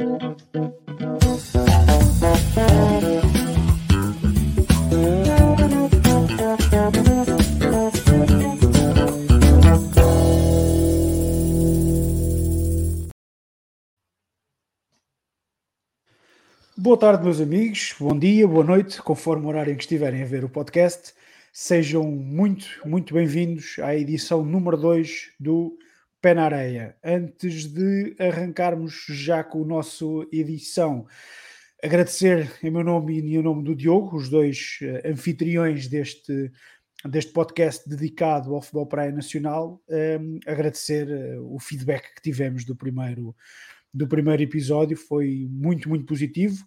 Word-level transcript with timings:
Boa 0.00 0.08
tarde, 16.96 17.24
meus 17.24 17.38
amigos. 17.38 17.94
Bom 18.00 18.18
dia, 18.18 18.48
boa 18.48 18.64
noite, 18.64 19.02
conforme 19.02 19.44
o 19.44 19.48
horário 19.50 19.74
em 19.74 19.76
que 19.76 19.82
estiverem 19.82 20.22
a 20.22 20.26
ver 20.26 20.44
o 20.44 20.48
podcast. 20.48 21.12
Sejam 21.52 22.04
muito, 22.04 22.66
muito 22.86 23.12
bem-vindos 23.12 23.76
à 23.80 23.94
edição 23.94 24.42
número 24.42 24.78
2 24.78 25.32
do 25.38 25.76
Pé 26.20 26.34
na 26.34 26.44
Areia. 26.44 26.96
Antes 27.02 27.64
de 27.66 28.14
arrancarmos 28.18 29.06
já 29.08 29.42
com 29.42 29.62
a 29.62 29.66
nossa 29.66 30.04
edição, 30.30 31.06
agradecer 31.82 32.58
em 32.62 32.70
meu 32.70 32.84
nome 32.84 33.18
e 33.18 33.36
em 33.36 33.42
nome 33.42 33.64
do 33.64 33.74
Diogo, 33.74 34.18
os 34.18 34.28
dois 34.28 34.78
uh, 34.82 35.08
anfitriões 35.08 35.88
deste, 35.88 36.52
deste 37.06 37.32
podcast 37.32 37.88
dedicado 37.88 38.54
ao 38.54 38.60
futebol 38.60 38.86
praia 38.86 39.10
nacional, 39.10 39.82
um, 39.88 39.94
ehm, 39.94 40.40
agradecer 40.46 41.08
uh, 41.08 41.54
o 41.54 41.58
feedback 41.58 42.14
que 42.14 42.20
tivemos 42.20 42.66
do 42.66 42.76
primeiro, 42.76 43.34
do 43.92 44.06
primeiro 44.06 44.42
episódio, 44.42 44.98
foi 44.98 45.48
muito, 45.50 45.88
muito 45.88 46.04
positivo. 46.04 46.62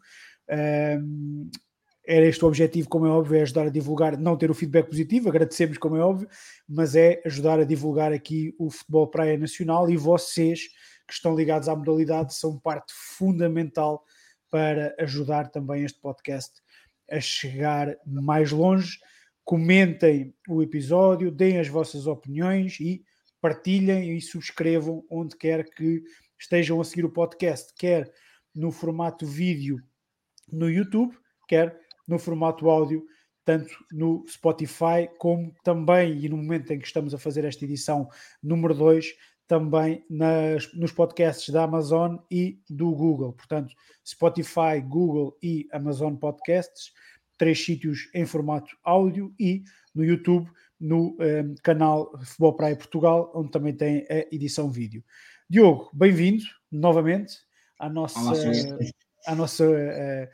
Um, 0.49 0.55
ehm, 0.55 1.49
era 2.05 2.25
este 2.25 2.43
o 2.43 2.47
objetivo, 2.47 2.89
como 2.89 3.05
é 3.05 3.09
óbvio, 3.09 3.37
é 3.37 3.41
ajudar 3.41 3.67
a 3.67 3.69
divulgar, 3.69 4.17
não 4.17 4.35
ter 4.35 4.51
o 4.51 4.53
feedback 4.53 4.89
positivo, 4.89 5.29
agradecemos, 5.29 5.77
como 5.77 5.95
é 5.95 6.01
óbvio, 6.01 6.27
mas 6.67 6.95
é 6.95 7.21
ajudar 7.25 7.59
a 7.59 7.63
divulgar 7.63 8.11
aqui 8.11 8.53
o 8.59 8.69
futebol 8.69 9.07
praia 9.07 9.37
nacional 9.37 9.89
e 9.89 9.95
vocês 9.95 10.67
que 11.07 11.13
estão 11.13 11.35
ligados 11.35 11.69
à 11.69 11.75
modalidade 11.75 12.35
são 12.35 12.59
parte 12.59 12.93
fundamental 12.93 14.03
para 14.49 14.93
ajudar 14.99 15.49
também 15.49 15.83
este 15.83 15.99
podcast 15.99 16.61
a 17.09 17.19
chegar 17.19 17.95
mais 18.05 18.51
longe. 18.51 18.99
Comentem 19.43 20.33
o 20.47 20.61
episódio, 20.61 21.31
deem 21.31 21.59
as 21.59 21.67
vossas 21.67 22.05
opiniões 22.05 22.79
e 22.79 23.03
partilhem 23.41 24.15
e 24.15 24.21
subscrevam 24.21 25.05
onde 25.09 25.35
quer 25.35 25.65
que 25.69 26.03
estejam 26.39 26.79
a 26.79 26.83
seguir 26.83 27.05
o 27.05 27.11
podcast, 27.11 27.73
quer 27.77 28.11
no 28.53 28.71
formato 28.71 29.25
vídeo 29.25 29.81
no 30.51 30.69
YouTube, 30.69 31.17
quer 31.47 31.77
no 32.07 32.19
formato 32.19 32.69
áudio, 32.69 33.05
tanto 33.45 33.73
no 33.91 34.25
Spotify 34.27 35.09
como 35.17 35.53
também, 35.63 36.23
e 36.23 36.29
no 36.29 36.37
momento 36.37 36.71
em 36.71 36.79
que 36.79 36.87
estamos 36.87 37.13
a 37.13 37.17
fazer 37.17 37.43
esta 37.45 37.65
edição 37.65 38.09
número 38.41 38.73
2, 38.73 39.13
também 39.47 40.05
nas, 40.09 40.73
nos 40.73 40.91
podcasts 40.91 41.49
da 41.49 41.63
Amazon 41.63 42.17
e 42.31 42.59
do 42.69 42.91
Google. 42.91 43.33
Portanto, 43.33 43.73
Spotify, 44.05 44.81
Google 44.81 45.37
e 45.43 45.67
Amazon 45.71 46.15
Podcasts, 46.15 46.91
três 47.37 47.63
sítios 47.63 48.09
em 48.13 48.25
formato 48.25 48.75
áudio 48.83 49.33
e 49.39 49.63
no 49.93 50.03
YouTube, 50.03 50.49
no 50.79 51.15
ehm, 51.19 51.55
canal 51.61 52.11
Futebol 52.23 52.55
Praia 52.55 52.75
Portugal, 52.75 53.31
onde 53.35 53.51
também 53.51 53.75
tem 53.75 54.07
a 54.09 54.33
edição 54.33 54.71
vídeo. 54.71 55.03
Diogo, 55.49 55.89
bem-vindo 55.93 56.43
novamente 56.71 57.33
à 57.79 57.89
nossa, 57.89 58.19
Olá, 58.19 58.33
à 59.27 59.35
nossa 59.35 59.65
uh, 59.65 60.27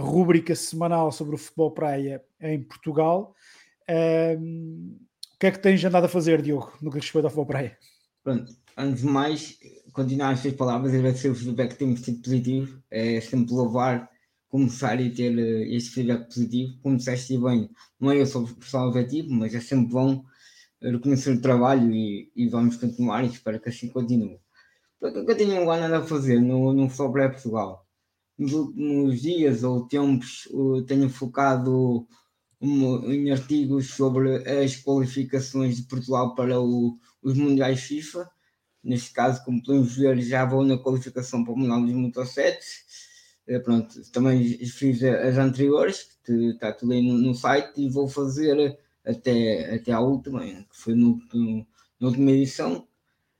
rúbrica 0.00 0.54
semanal 0.54 1.12
sobre 1.12 1.34
o 1.34 1.38
futebol 1.38 1.70
praia 1.70 2.22
em 2.40 2.62
Portugal. 2.62 3.34
Uh, 3.88 4.96
o 5.34 5.38
que 5.38 5.46
é 5.46 5.50
que 5.50 5.58
tens 5.58 5.84
andado 5.84 6.04
a 6.04 6.08
fazer, 6.08 6.42
Diogo, 6.42 6.72
no 6.82 6.90
que 6.90 6.98
respeita 6.98 7.26
ao 7.26 7.30
futebol 7.30 7.46
praia? 7.46 7.78
Pronto, 8.24 8.52
antes 8.76 9.02
de 9.02 9.08
mais, 9.08 9.58
continuar 9.92 10.30
as 10.30 10.40
suas 10.40 10.54
palavras, 10.54 10.94
agradecer 10.94 11.30
o 11.30 11.34
feedback 11.34 11.70
que 11.70 11.78
temos 11.78 12.00
tido 12.00 12.22
positivo. 12.22 12.82
É 12.90 13.20
sempre 13.20 13.54
louvar 13.54 14.10
começar 14.48 14.98
e 15.00 15.10
ter 15.10 15.36
uh, 15.36 15.74
este 15.74 15.90
feedback 15.90 16.26
positivo. 16.26 16.78
Como 16.82 16.96
disseste 16.96 17.38
bem, 17.38 17.70
não 18.00 18.10
é 18.10 18.20
eu 18.20 18.26
sou 18.26 18.44
o 18.44 18.54
pessoal 18.54 18.88
objetivo, 18.88 19.30
mas 19.32 19.54
é 19.54 19.60
sempre 19.60 19.92
bom 19.92 20.24
reconhecer 20.82 21.32
o 21.32 21.40
trabalho 21.40 21.92
e, 21.92 22.30
e 22.34 22.48
vamos 22.48 22.76
continuar 22.76 23.24
e 23.24 23.28
espero 23.28 23.60
que 23.60 23.68
assim 23.68 23.88
continue. 23.88 24.40
O 25.00 25.12
que 25.12 25.30
eu 25.30 25.36
tenho 25.36 25.60
agora 25.60 25.98
a 25.98 26.02
fazer 26.02 26.40
no, 26.40 26.72
no 26.72 27.12
Praia 27.12 27.30
Portugal? 27.30 27.87
Nos 28.38 28.52
últimos 28.52 29.20
dias 29.20 29.64
ou 29.64 29.86
tempos 29.86 30.48
tenho 30.86 31.10
focado 31.10 32.06
em 32.60 33.30
artigos 33.30 33.90
sobre 33.90 34.36
as 34.48 34.76
qualificações 34.76 35.76
de 35.76 35.82
Portugal 35.84 36.34
para 36.34 36.60
o, 36.60 36.98
os 37.22 37.36
Mundiais 37.36 37.80
FIFA. 37.80 38.30
Neste 38.82 39.12
caso, 39.12 39.44
como 39.44 39.62
podemos 39.62 39.96
ver, 39.96 40.20
já 40.20 40.44
vou 40.44 40.64
na 40.64 40.78
qualificação 40.78 41.44
para 41.44 41.52
o 41.52 41.56
Mundial 41.56 41.80
2017. 41.82 42.58
Eh, 43.48 43.58
pronto, 43.60 43.94
também 44.12 44.44
fiz 44.66 45.02
as 45.02 45.36
anteriores, 45.36 46.18
que 46.24 46.32
está 46.50 46.72
tudo 46.72 46.92
aí 46.92 47.02
no, 47.02 47.16
no, 47.18 47.34
site, 47.34 47.80
e 47.80 47.88
vou 47.88 48.08
fazer 48.08 48.78
até, 49.04 49.74
até 49.74 49.92
à 49.92 50.00
última, 50.00 50.40
que 50.44 50.66
foi 50.72 50.94
no, 50.94 51.20
no, 51.32 51.66
na 52.00 52.08
última 52.08 52.30
edição. 52.30 52.86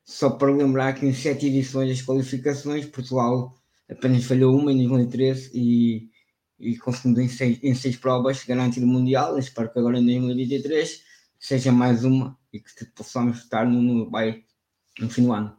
Só 0.05 0.31
para 0.31 0.53
lembrar 0.53 0.95
que 0.95 1.07
em 1.07 1.13
sete 1.13 1.47
edições 1.47 1.91
das 1.91 2.07
qualificações, 2.07 2.87
Portugal 2.87 3.55
apenas 3.91 4.25
falhou 4.25 4.57
uma 4.57 4.73
em 4.73 4.77
2013 4.77 5.51
e, 5.55 6.11
e 6.59 6.77
conseguindo 6.79 7.21
em 7.21 7.29
seis, 7.29 7.59
em 7.63 7.75
seis 7.75 7.97
provas 7.97 8.45
garantir 8.45 8.83
o 8.83 8.87
Mundial. 8.87 9.39
Espero 9.39 9.73
que 9.73 9.79
agora 9.79 9.99
em 9.99 10.05
2023 10.05 11.03
seja 11.39 11.73
mais 11.73 12.05
uma 12.05 12.37
e 12.53 12.61
que 12.61 12.85
possamos 12.95 13.39
estar 13.39 13.67
no, 13.67 13.81
no, 13.81 14.11
vai, 14.11 14.45
no 14.99 15.09
fim 15.09 15.25
do 15.25 15.33
ano. 15.33 15.57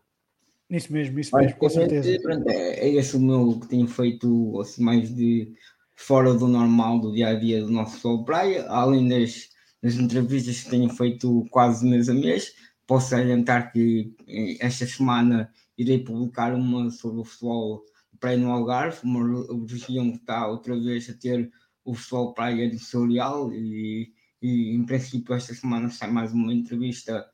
Isso 0.70 0.94
mesmo, 0.94 1.20
isso 1.20 1.36
mesmo, 1.36 1.58
com 1.58 1.70
certeza. 1.70 2.22
Pronto, 2.22 2.48
é, 2.48 2.80
é 2.80 2.90
esse 2.90 3.16
o 3.16 3.20
meu 3.20 3.60
que 3.60 3.68
tenho 3.68 3.88
feito 3.88 4.60
assim, 4.62 4.84
mais 4.84 5.14
de 5.14 5.54
fora 5.96 6.34
do 6.34 6.48
normal 6.48 7.00
do 7.00 7.12
dia 7.12 7.30
a 7.30 7.34
dia 7.34 7.62
do 7.62 7.72
nosso 7.72 8.00
Sol 8.00 8.24
Praia, 8.24 8.68
além 8.70 9.08
das, 9.08 9.50
das 9.82 9.96
entrevistas 9.96 10.64
que 10.64 10.70
tenho 10.70 10.90
feito 10.90 11.46
quase 11.50 11.86
mês 11.86 12.08
a 12.08 12.14
mês. 12.14 12.54
Posso 12.86 13.16
adiantar 13.16 13.72
que 13.72 14.14
eh, 14.28 14.58
esta 14.60 14.86
semana 14.86 15.52
irei 15.78 16.00
publicar 16.04 16.54
uma 16.54 16.90
sobre 16.92 17.22
o 17.22 17.26
futebol 17.26 17.84
praia 18.19 18.38
no 18.38 18.52
Algarve, 18.52 19.00
uma 19.03 19.46
região 19.68 20.12
que 20.12 20.18
está 20.18 20.47
outra 20.47 20.78
vez 20.80 21.09
a 21.09 21.13
ter 21.13 21.52
o 21.84 21.94
futebol 21.94 22.34
praia 22.34 22.69
do 22.69 22.78
seu 22.78 23.07
real 23.07 23.52
e, 23.53 24.13
e 24.41 24.75
em 24.75 24.85
princípio 24.85 25.34
esta 25.34 25.53
semana 25.53 25.90
sai 25.90 26.12
mais 26.12 26.31
uma 26.31 26.53
entrevista 26.53 27.25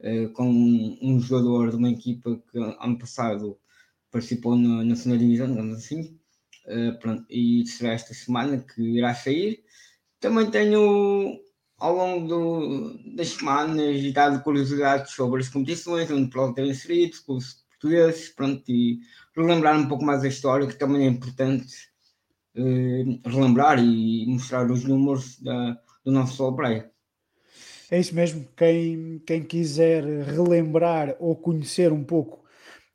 uh, 0.00 0.30
com 0.32 0.50
um, 0.50 0.98
um, 1.02 1.20
jogador 1.20 1.70
de 1.70 1.76
uma 1.76 1.90
equipa 1.90 2.42
que 2.50 2.58
ano 2.58 2.98
passado 2.98 3.58
participou 4.10 4.56
na 4.56 4.82
Nacional 4.84 5.18
Divisão, 5.18 5.48
digamos 5.48 5.76
assim, 5.76 6.18
uh, 6.66 6.98
pronto, 6.98 7.24
e 7.30 7.66
será 7.66 7.92
esta 7.92 8.14
semana 8.14 8.58
que 8.58 8.82
irá 8.82 9.14
sair. 9.14 9.62
Também 10.18 10.50
tenho 10.50 11.40
ao 11.78 11.94
longo 11.94 12.28
do, 12.28 13.14
das 13.16 13.28
semanas 13.28 14.12
dado 14.12 14.42
curiosidades 14.42 15.12
sobre 15.12 15.40
as 15.40 15.48
competições, 15.48 16.10
onde 16.10 16.30
pode 16.30 16.54
ter 16.54 16.66
inserido, 16.66 17.16
portugueses, 17.80 18.28
pronto, 18.28 18.62
e 18.68 19.00
relembrar 19.34 19.78
um 19.78 19.88
pouco 19.88 20.04
mais 20.04 20.22
a 20.22 20.28
história, 20.28 20.66
que 20.66 20.78
também 20.78 21.06
é 21.06 21.08
importante 21.08 21.66
uh, 22.56 23.28
relembrar 23.28 23.82
e 23.82 24.26
mostrar 24.26 24.70
os 24.70 24.84
números 24.84 25.40
da, 25.40 25.78
do 26.04 26.12
nosso 26.12 26.36
Sol 26.36 26.54
Praia. 26.54 26.90
É 27.90 27.98
isso 27.98 28.14
mesmo. 28.14 28.46
Quem, 28.56 29.20
quem 29.26 29.42
quiser 29.42 30.04
relembrar 30.04 31.16
ou 31.18 31.34
conhecer 31.34 31.92
um 31.92 32.04
pouco 32.04 32.40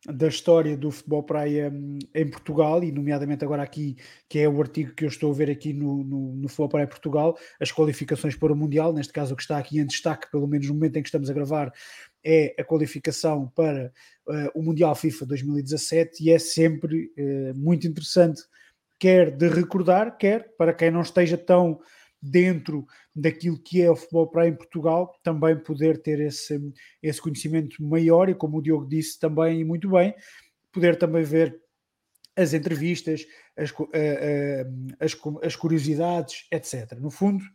da 0.07 0.27
história 0.27 0.77
do 0.77 0.91
futebol 0.91 1.23
praia 1.23 1.71
hum, 1.73 1.97
em 2.13 2.29
Portugal, 2.29 2.83
e 2.83 2.91
nomeadamente 2.91 3.43
agora 3.43 3.63
aqui, 3.63 3.97
que 4.29 4.39
é 4.39 4.47
o 4.47 4.61
artigo 4.61 4.93
que 4.93 5.03
eu 5.03 5.09
estou 5.09 5.31
a 5.31 5.35
ver 5.35 5.49
aqui 5.49 5.73
no, 5.73 6.03
no, 6.03 6.35
no 6.35 6.47
Futebol 6.47 6.69
Praia 6.69 6.87
Portugal, 6.87 7.35
as 7.59 7.71
qualificações 7.71 8.35
para 8.35 8.53
o 8.53 8.55
Mundial, 8.55 8.93
neste 8.93 9.11
caso 9.11 9.33
o 9.33 9.35
que 9.35 9.41
está 9.41 9.57
aqui 9.57 9.79
em 9.79 9.85
destaque, 9.85 10.29
pelo 10.31 10.47
menos 10.47 10.67
no 10.67 10.75
momento 10.75 10.97
em 10.97 11.01
que 11.01 11.07
estamos 11.07 11.29
a 11.29 11.33
gravar, 11.33 11.73
é 12.25 12.55
a 12.57 12.63
qualificação 12.63 13.47
para 13.55 13.93
uh, 14.27 14.59
o 14.59 14.63
Mundial 14.63 14.95
FIFA 14.95 15.27
2017 15.27 16.23
e 16.23 16.31
é 16.31 16.39
sempre 16.39 17.11
uh, 17.17 17.55
muito 17.55 17.87
interessante, 17.87 18.41
quer 18.99 19.29
de 19.29 19.47
recordar, 19.47 20.17
quer 20.17 20.55
para 20.57 20.73
quem 20.73 20.89
não 20.89 21.01
esteja 21.01 21.37
tão 21.37 21.79
dentro 22.19 22.87
daquilo 23.15 23.61
que 23.61 23.81
é 23.83 23.91
o 23.91 23.95
futebol 23.95 24.27
para 24.27 24.47
em 24.47 24.55
Portugal, 24.55 25.15
também 25.23 25.55
poder 25.55 26.01
ter 26.01 26.19
esse, 26.19 26.59
esse 27.03 27.21
conhecimento 27.21 27.83
maior 27.83 28.27
e, 28.27 28.33
como 28.33 28.57
o 28.57 28.61
Diogo 28.61 28.87
disse 28.87 29.19
também 29.19 29.63
muito 29.63 29.91
bem, 29.91 30.15
poder 30.71 30.97
também 30.97 31.23
ver 31.23 31.61
as 32.35 32.53
entrevistas, 32.53 33.25
as, 33.55 33.69
uh, 33.69 33.85
as, 34.99 35.15
as 35.43 35.55
curiosidades, 35.55 36.47
etc. 36.51 36.93
No 36.99 37.11
fundo, 37.11 37.45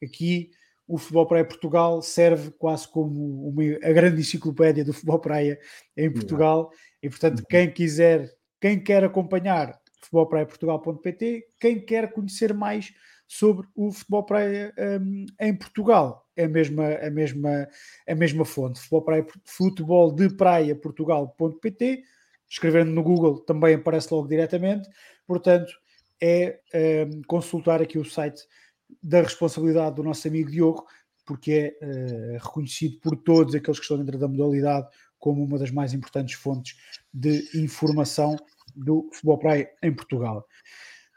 aqui 0.00 0.52
o 0.92 0.98
futebol 0.98 1.26
praia 1.26 1.42
Portugal 1.42 2.02
serve 2.02 2.50
quase 2.50 2.86
como 2.86 3.48
uma, 3.48 3.62
a 3.82 3.92
grande 3.94 4.20
enciclopédia 4.20 4.84
do 4.84 4.92
futebol 4.92 5.18
praia 5.18 5.58
em 5.96 6.12
Portugal 6.12 6.70
e 7.02 7.08
portanto 7.08 7.38
uhum. 7.38 7.46
quem 7.48 7.72
quiser, 7.72 8.30
quem 8.60 8.78
quer 8.78 9.02
acompanhar 9.02 9.80
futebolpraiaportugal.pt, 10.02 11.46
quem 11.58 11.80
quer 11.80 12.12
conhecer 12.12 12.52
mais 12.52 12.92
sobre 13.26 13.66
o 13.74 13.90
futebol 13.90 14.22
praia 14.22 14.74
um, 15.00 15.24
em 15.40 15.56
Portugal 15.56 16.26
é 16.36 16.44
a 16.44 16.48
mesma, 16.48 16.86
a 16.96 17.10
mesma, 17.10 17.68
a 18.06 18.14
mesma 18.14 18.44
fonte, 18.44 18.78
futebol, 18.78 19.02
praia, 19.02 19.26
futebol 19.46 20.12
de 20.12 20.28
praia 20.28 20.76
Portugal.pt 20.76 22.02
escrevendo 22.50 22.90
no 22.90 23.02
Google 23.02 23.38
também 23.38 23.76
aparece 23.76 24.12
logo 24.12 24.28
diretamente. 24.28 24.86
Portanto, 25.26 25.72
é 26.20 26.60
uh, 26.74 27.26
consultar 27.26 27.80
aqui 27.80 27.98
o 27.98 28.04
site 28.04 28.42
da 29.02 29.22
responsabilidade 29.22 29.96
do 29.96 30.02
nosso 30.02 30.26
amigo 30.26 30.50
Diogo, 30.50 30.86
porque 31.24 31.76
é 31.80 32.36
uh, 32.36 32.44
reconhecido 32.44 32.98
por 33.00 33.16
todos 33.16 33.54
aqueles 33.54 33.78
que 33.78 33.84
estão 33.84 33.98
dentro 33.98 34.18
da 34.18 34.28
modalidade 34.28 34.88
como 35.18 35.44
uma 35.44 35.58
das 35.58 35.70
mais 35.70 35.94
importantes 35.94 36.34
fontes 36.34 36.76
de 37.14 37.48
informação 37.54 38.36
do 38.74 39.08
futebol 39.12 39.38
praia 39.38 39.70
em 39.82 39.94
Portugal. 39.94 40.46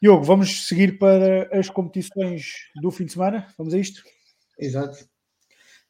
Diogo, 0.02 0.24
vamos 0.24 0.68
seguir 0.68 1.00
para 1.00 1.50
as 1.58 1.70
competições 1.70 2.70
do 2.76 2.92
fim 2.92 3.06
de 3.06 3.14
semana? 3.14 3.48
Vamos 3.58 3.74
a 3.74 3.80
isto? 3.80 4.04
Exato. 4.60 5.08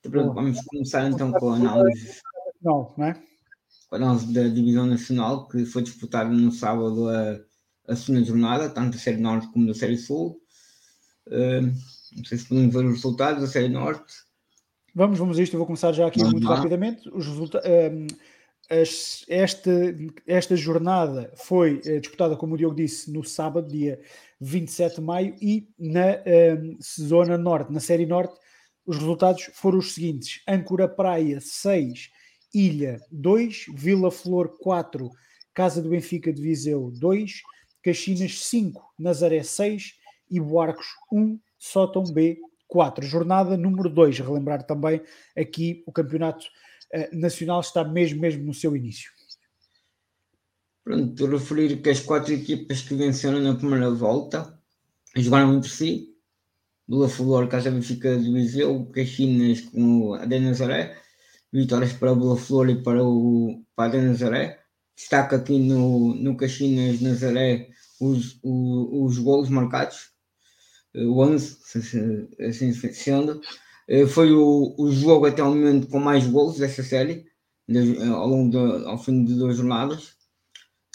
Então, 0.05 0.33
vamos 0.33 0.61
começar 0.61 1.09
então 1.09 1.31
com 1.31 1.49
a 1.49 1.55
análise. 1.55 2.21
Não, 2.61 2.93
não 2.97 3.05
é? 3.05 3.21
A 3.91 3.95
análise 3.95 4.31
da 4.31 4.47
Divisão 4.47 4.85
Nacional, 4.85 5.47
que 5.47 5.65
foi 5.65 5.83
disputada 5.83 6.29
no 6.29 6.51
sábado 6.51 7.09
a, 7.09 7.39
a 7.87 7.95
segunda 7.95 8.23
jornada, 8.23 8.69
tanto 8.69 8.93
da 8.93 9.03
Série 9.03 9.17
Norte 9.17 9.51
como 9.51 9.67
da 9.67 9.73
Série 9.73 9.97
Sul. 9.97 10.39
Uh, 11.27 11.73
não 12.15 12.23
sei 12.23 12.37
se 12.37 12.45
podemos 12.45 12.73
ver 12.73 12.85
os 12.85 12.95
resultados 12.95 13.41
da 13.41 13.47
Série 13.47 13.69
Norte. 13.69 14.13
Vamos, 14.93 15.19
vamos 15.19 15.37
a 15.37 15.43
isto. 15.43 15.53
Eu 15.53 15.59
vou 15.59 15.67
começar 15.67 15.91
já 15.91 16.07
aqui 16.07 16.19
vamos 16.19 16.33
muito 16.33 16.47
lá. 16.47 16.55
rapidamente. 16.55 17.09
Os 17.09 17.27
resultados. 17.27 17.69
Um, 17.69 18.07
esta, 19.27 19.71
esta 20.25 20.55
jornada 20.55 21.31
foi 21.35 21.81
uh, 21.85 21.99
disputada, 21.99 22.35
como 22.35 22.55
o 22.55 22.57
Diogo 22.57 22.75
disse, 22.75 23.11
no 23.11 23.23
sábado, 23.23 23.67
dia 23.67 23.99
27 24.41 24.95
de 24.95 25.01
maio, 25.01 25.35
e 25.39 25.69
na 25.77 26.17
um, 26.57 26.77
Zona 26.81 27.37
Norte, 27.37 27.71
na 27.71 27.79
Série 27.79 28.05
Norte, 28.05 28.39
os 28.85 28.97
resultados 28.97 29.49
foram 29.53 29.79
os 29.79 29.93
seguintes: 29.93 30.41
Âncora 30.47 30.87
Praia 30.87 31.39
6, 31.41 32.09
Ilha 32.53 32.99
2, 33.11 33.65
Vila 33.75 34.09
Flor 34.09 34.57
4, 34.59 35.09
Casa 35.53 35.81
do 35.81 35.89
Benfica 35.89 36.31
de 36.31 36.41
Viseu 36.41 36.91
2, 36.99 37.41
Caxinas 37.83 38.45
5, 38.45 38.81
Nazaré 38.97 39.43
6 39.43 39.93
e 40.29 40.39
Boarcos 40.39 40.87
1, 41.11 41.39
Sótão 41.57 42.03
B 42.03 42.39
4. 42.67 43.05
Jornada 43.05 43.57
número 43.57 43.89
2. 43.89 44.19
Relembrar 44.19 44.63
também 44.63 45.01
aqui 45.37 45.83
o 45.85 45.91
campeonato 45.91 46.45
uh, 46.93 47.17
nacional 47.17 47.61
está 47.61 47.83
mesmo, 47.83 48.19
mesmo 48.21 48.43
no 48.43 48.53
seu 48.53 48.75
início. 48.75 49.11
Pronto, 50.83 51.25
referir 51.25 51.81
que 51.81 51.89
as 51.89 51.99
quatro 51.99 52.33
equipas 52.33 52.81
que 52.81 52.93
venceram 52.93 53.39
na 53.39 53.55
primeira 53.55 53.89
volta 53.89 54.59
jogaram 55.15 55.55
entre 55.55 55.69
si. 55.69 56.11
Lula 56.87 57.09
Flor, 57.09 57.47
Casa 57.47 57.71
Benfica 57.71 58.15
de 58.15 58.31
Viseu, 58.31 58.85
Caxinas 58.93 59.61
com 59.61 60.13
a 60.13 60.25
de 60.25 60.39
Nazaré. 60.39 60.95
Vitórias 61.51 61.93
para 61.93 62.11
o 62.11 62.15
Lula 62.15 62.37
Flor 62.37 62.69
e 62.69 62.83
para 62.83 63.03
o 63.03 63.63
para 63.75 63.99
Nazaré. 63.99 64.59
Destaca 64.95 65.37
aqui 65.37 65.57
no, 65.57 66.13
no 66.13 66.37
Caxinas 66.37 67.01
Nazaré 67.01 67.69
os, 67.99 68.39
os, 68.43 68.87
os 68.91 69.17
golos 69.17 69.49
marcados 69.49 70.14
o 70.95 71.19
11, 71.19 71.57
assim 72.47 72.73
sendo. 72.73 73.41
Eh, 73.87 74.07
foi 74.07 74.31
o, 74.31 74.75
o 74.77 74.91
jogo 74.91 75.25
até 75.25 75.43
o 75.43 75.47
momento 75.47 75.87
com 75.87 75.99
mais 75.99 76.25
gols 76.27 76.57
dessa 76.57 76.83
série, 76.83 77.25
ao 78.11 78.27
longo 78.27 78.57
ao 78.87 78.97
fim 78.97 79.23
de 79.23 79.35
duas 79.35 79.57
jornadas. 79.57 80.15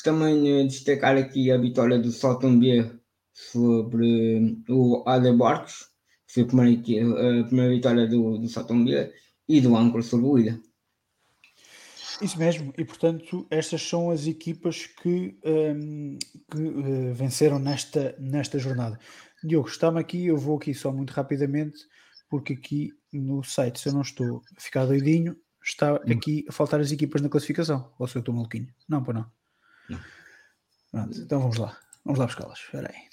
Também 0.03 0.61
eh, 0.61 0.65
destacar 0.65 1.17
aqui 1.17 1.51
a 1.51 1.59
vitória 1.59 1.99
do 1.99 2.11
Salton 2.11 2.59
B 2.59 2.91
sobre 3.33 4.63
o 4.69 5.03
Ade 5.07 5.33
Barcos, 5.33 5.91
que 6.27 6.35
foi 6.35 6.43
a 6.45 6.47
primeira, 6.47 7.41
a 7.41 7.45
primeira 7.45 7.75
vitória 7.75 8.07
do, 8.07 8.39
do 8.39 8.85
B, 8.85 9.13
e 9.49 9.61
do 9.61 9.77
Ancor 9.77 10.03
sobre 10.03 10.27
o 10.27 10.39
Ida. 10.39 10.61
Isso 12.23 12.39
mesmo, 12.39 12.73
e 12.77 12.85
portanto, 12.85 13.47
estas 13.51 13.83
são 13.83 14.11
as 14.11 14.27
equipas 14.27 14.87
que, 14.87 15.39
um, 15.43 16.19
que 16.51 16.59
uh, 16.59 17.15
venceram 17.15 17.59
nesta, 17.59 18.15
nesta 18.19 18.59
jornada. 18.59 18.99
Diogo, 19.43 19.69
está-me 19.69 20.01
aqui, 20.01 20.27
eu 20.27 20.37
vou 20.37 20.59
aqui 20.59 20.75
só 20.75 20.93
muito 20.93 21.11
rapidamente, 21.13 21.79
porque 22.29 22.53
aqui 22.53 22.93
no 23.13 23.43
site, 23.43 23.81
se 23.81 23.89
eu 23.89 23.93
não 23.93 24.03
estou 24.03 24.43
a 24.57 24.61
ficar 24.61 24.87
doidinho, 24.87 25.37
está 25.63 25.95
hum. 25.95 26.13
aqui 26.13 26.45
a 26.49 26.53
faltar 26.53 26.81
as 26.81 26.93
equipas 26.93 27.21
na 27.21 27.29
classificação. 27.29 27.93
Ou 27.99 28.07
se 28.07 28.17
eu 28.17 28.21
estou 28.21 28.35
maluquinho? 28.35 28.73
Não, 28.89 29.03
para 29.03 29.15
não. 29.15 29.33
não. 29.89 30.01
Pronto, 30.91 31.21
então 31.21 31.41
vamos 31.41 31.57
lá. 31.57 31.79
Vamos 32.05 32.19
lá 32.19 32.27
buscá-las. 32.27 32.59
Espera 32.59 32.91
aí. 32.93 33.11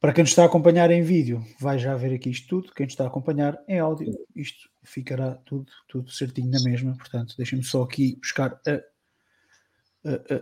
Para 0.00 0.12
quem 0.12 0.22
nos 0.22 0.30
está 0.30 0.44
a 0.44 0.46
acompanhar 0.46 0.90
em 0.92 1.02
vídeo, 1.02 1.44
vai 1.58 1.78
já 1.78 1.96
ver 1.96 2.14
aqui 2.14 2.30
isto 2.30 2.46
tudo. 2.48 2.72
Quem 2.72 2.86
nos 2.86 2.92
está 2.92 3.04
a 3.04 3.08
acompanhar 3.08 3.58
em 3.66 3.80
áudio, 3.80 4.12
isto 4.34 4.68
ficará 4.84 5.34
tudo, 5.34 5.66
tudo 5.88 6.10
certinho 6.10 6.50
na 6.50 6.62
mesma. 6.62 6.96
Portanto, 6.96 7.34
deixem-me 7.36 7.64
só 7.64 7.82
aqui 7.82 8.16
buscar 8.16 8.60
a, 8.66 8.70
a, 10.08 10.12
a, 10.12 10.36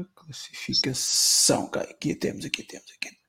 a 0.00 0.04
classificação. 0.14 1.70
Aqui 1.74 2.14
temos, 2.14 2.44
aqui 2.44 2.62
temos, 2.62 2.86
aqui 2.92 3.08
temos. 3.08 3.21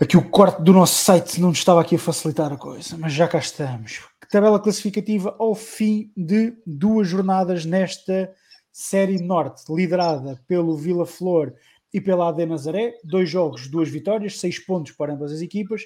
Aqui 0.00 0.16
o 0.16 0.28
corte 0.28 0.62
do 0.62 0.72
nosso 0.72 1.04
site 1.04 1.40
não 1.40 1.52
estava 1.52 1.80
aqui 1.80 1.94
a 1.94 1.98
facilitar 1.98 2.52
a 2.52 2.56
coisa, 2.56 2.96
mas 2.98 3.12
já 3.12 3.28
cá 3.28 3.38
estamos. 3.38 4.02
Tabela 4.34 4.58
classificativa 4.58 5.36
ao 5.38 5.54
fim 5.54 6.10
de 6.16 6.52
duas 6.66 7.06
jornadas 7.06 7.64
nesta 7.64 8.34
Série 8.72 9.22
Norte, 9.22 9.72
liderada 9.72 10.42
pelo 10.48 10.76
Vila 10.76 11.06
Flor 11.06 11.54
e 11.92 12.00
pela 12.00 12.28
AD 12.28 12.44
Nazaré. 12.44 12.94
Dois 13.04 13.30
jogos, 13.30 13.68
duas 13.68 13.88
vitórias, 13.88 14.40
seis 14.40 14.58
pontos 14.58 14.90
para 14.90 15.12
ambas 15.12 15.30
as 15.30 15.40
equipas. 15.40 15.82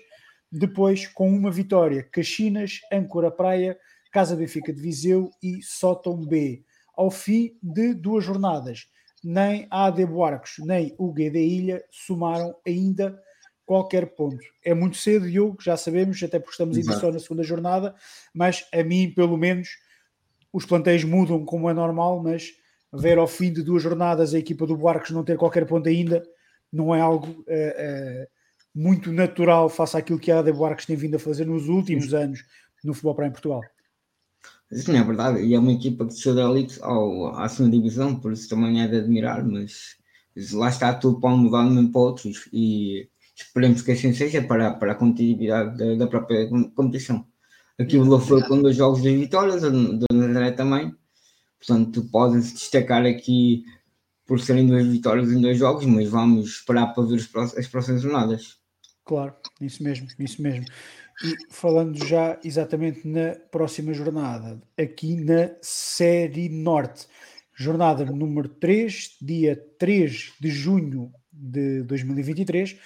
Depois, 0.50 1.06
com 1.06 1.28
uma 1.28 1.50
vitória, 1.50 2.02
Caxinas, 2.10 2.80
Âncora 2.90 3.30
Praia, 3.30 3.78
Casa 4.10 4.34
Benfica 4.34 4.72
de 4.72 4.80
Viseu 4.80 5.30
e 5.42 5.62
Sótão 5.62 6.16
B. 6.24 6.64
Ao 6.96 7.10
fim 7.10 7.58
de 7.62 7.92
duas 7.92 8.24
jornadas, 8.24 8.88
nem 9.24 9.66
a 9.70 9.86
AD 9.86 10.06
Buarcos, 10.06 10.54
nem 10.58 10.94
o 10.98 11.12
GD 11.12 11.38
Ilha 11.38 11.84
somaram 11.90 12.54
ainda 12.66 13.20
qualquer 13.64 14.06
ponto. 14.14 14.38
É 14.64 14.72
muito 14.72 14.96
cedo, 14.96 15.28
Diogo, 15.28 15.58
já 15.60 15.76
sabemos, 15.76 16.22
até 16.22 16.38
porque 16.38 16.52
estamos 16.52 16.76
ainda 16.76 16.94
só 16.94 17.12
na 17.12 17.18
segunda 17.18 17.42
jornada, 17.42 17.94
mas 18.32 18.66
a 18.72 18.82
mim, 18.82 19.12
pelo 19.14 19.36
menos, 19.36 19.68
os 20.52 20.64
plantéis 20.64 21.04
mudam 21.04 21.44
como 21.44 21.68
é 21.68 21.74
normal, 21.74 22.22
mas 22.22 22.52
ver 22.92 23.18
ao 23.18 23.26
fim 23.26 23.52
de 23.52 23.62
duas 23.62 23.82
jornadas 23.82 24.32
a 24.32 24.38
equipa 24.38 24.66
do 24.66 24.76
Buarcos 24.76 25.10
não 25.10 25.22
ter 25.22 25.36
qualquer 25.36 25.66
ponto 25.66 25.88
ainda 25.88 26.22
não 26.72 26.94
é 26.94 27.00
algo 27.00 27.26
uh, 27.26 27.42
uh, 27.42 28.26
muito 28.74 29.12
natural 29.12 29.68
face 29.68 29.96
àquilo 29.96 30.18
que 30.18 30.30
a 30.30 30.38
AD 30.38 30.52
Buarcos 30.52 30.86
tem 30.86 30.96
vindo 30.96 31.16
a 31.16 31.18
fazer 31.18 31.46
nos 31.46 31.68
últimos 31.68 32.14
anos 32.14 32.44
no 32.84 32.94
futebol 32.94 33.14
para 33.14 33.26
em 33.26 33.32
Portugal. 33.32 33.62
Sim, 34.70 34.96
é 34.96 35.02
verdade. 35.02 35.42
E 35.42 35.54
é 35.54 35.58
uma 35.58 35.72
equipa 35.72 36.04
que 36.04 36.12
desceu 36.12 36.34
da 36.34 36.42
Elite 36.42 36.78
ao, 36.82 37.34
à 37.36 37.48
segunda 37.48 37.76
divisão, 37.76 38.14
por 38.20 38.32
isso 38.32 38.48
também 38.48 38.82
é 38.82 38.88
de 38.88 38.96
admirar, 38.98 39.44
mas 39.44 39.96
lá 40.52 40.68
está 40.68 40.92
tudo 40.94 41.20
para 41.20 41.30
um 41.30 41.38
mudar 41.38 41.64
mesmo 41.64 41.90
para 41.90 42.00
outros 42.00 42.48
e 42.52 43.08
esperemos 43.34 43.82
que 43.82 43.92
assim 43.92 44.12
seja 44.12 44.42
para, 44.42 44.72
para 44.72 44.92
a 44.92 44.94
continuidade 44.94 45.76
da, 45.76 45.94
da 45.94 46.06
própria 46.06 46.48
competição. 46.74 47.26
Aqui 47.78 47.96
o 47.96 48.02
Lula 48.02 48.20
foi 48.20 48.42
com 48.42 48.60
dois 48.60 48.76
jogos 48.76 49.02
de 49.02 49.16
vitórias, 49.16 49.62
o 49.62 50.04
André 50.12 50.50
também, 50.50 50.94
portanto 51.58 52.08
podem-se 52.10 52.54
destacar 52.54 53.06
aqui 53.06 53.64
por 54.26 54.40
serem 54.40 54.66
duas 54.66 54.86
vitórias 54.86 55.32
em 55.32 55.40
dois 55.40 55.56
jogos, 55.56 55.86
mas 55.86 56.08
vamos 56.08 56.50
esperar 56.50 56.88
para 56.88 57.04
ver 57.04 57.16
as 57.16 57.66
próximas 57.68 58.02
jornadas. 58.02 58.58
Claro, 59.04 59.34
isso 59.60 59.82
mesmo, 59.82 60.06
isso 60.18 60.42
mesmo. 60.42 60.66
E 61.22 61.34
falando 61.50 62.04
já 62.06 62.38
exatamente 62.44 63.06
na 63.06 63.34
próxima 63.50 63.92
jornada, 63.92 64.62
aqui 64.78 65.16
na 65.16 65.50
Série 65.60 66.48
Norte, 66.48 67.08
jornada 67.54 68.04
número 68.04 68.48
3, 68.48 69.16
dia 69.20 69.56
3 69.80 70.34
de 70.40 70.48
junho 70.48 71.12
de 71.32 71.82
2023, 71.82 72.78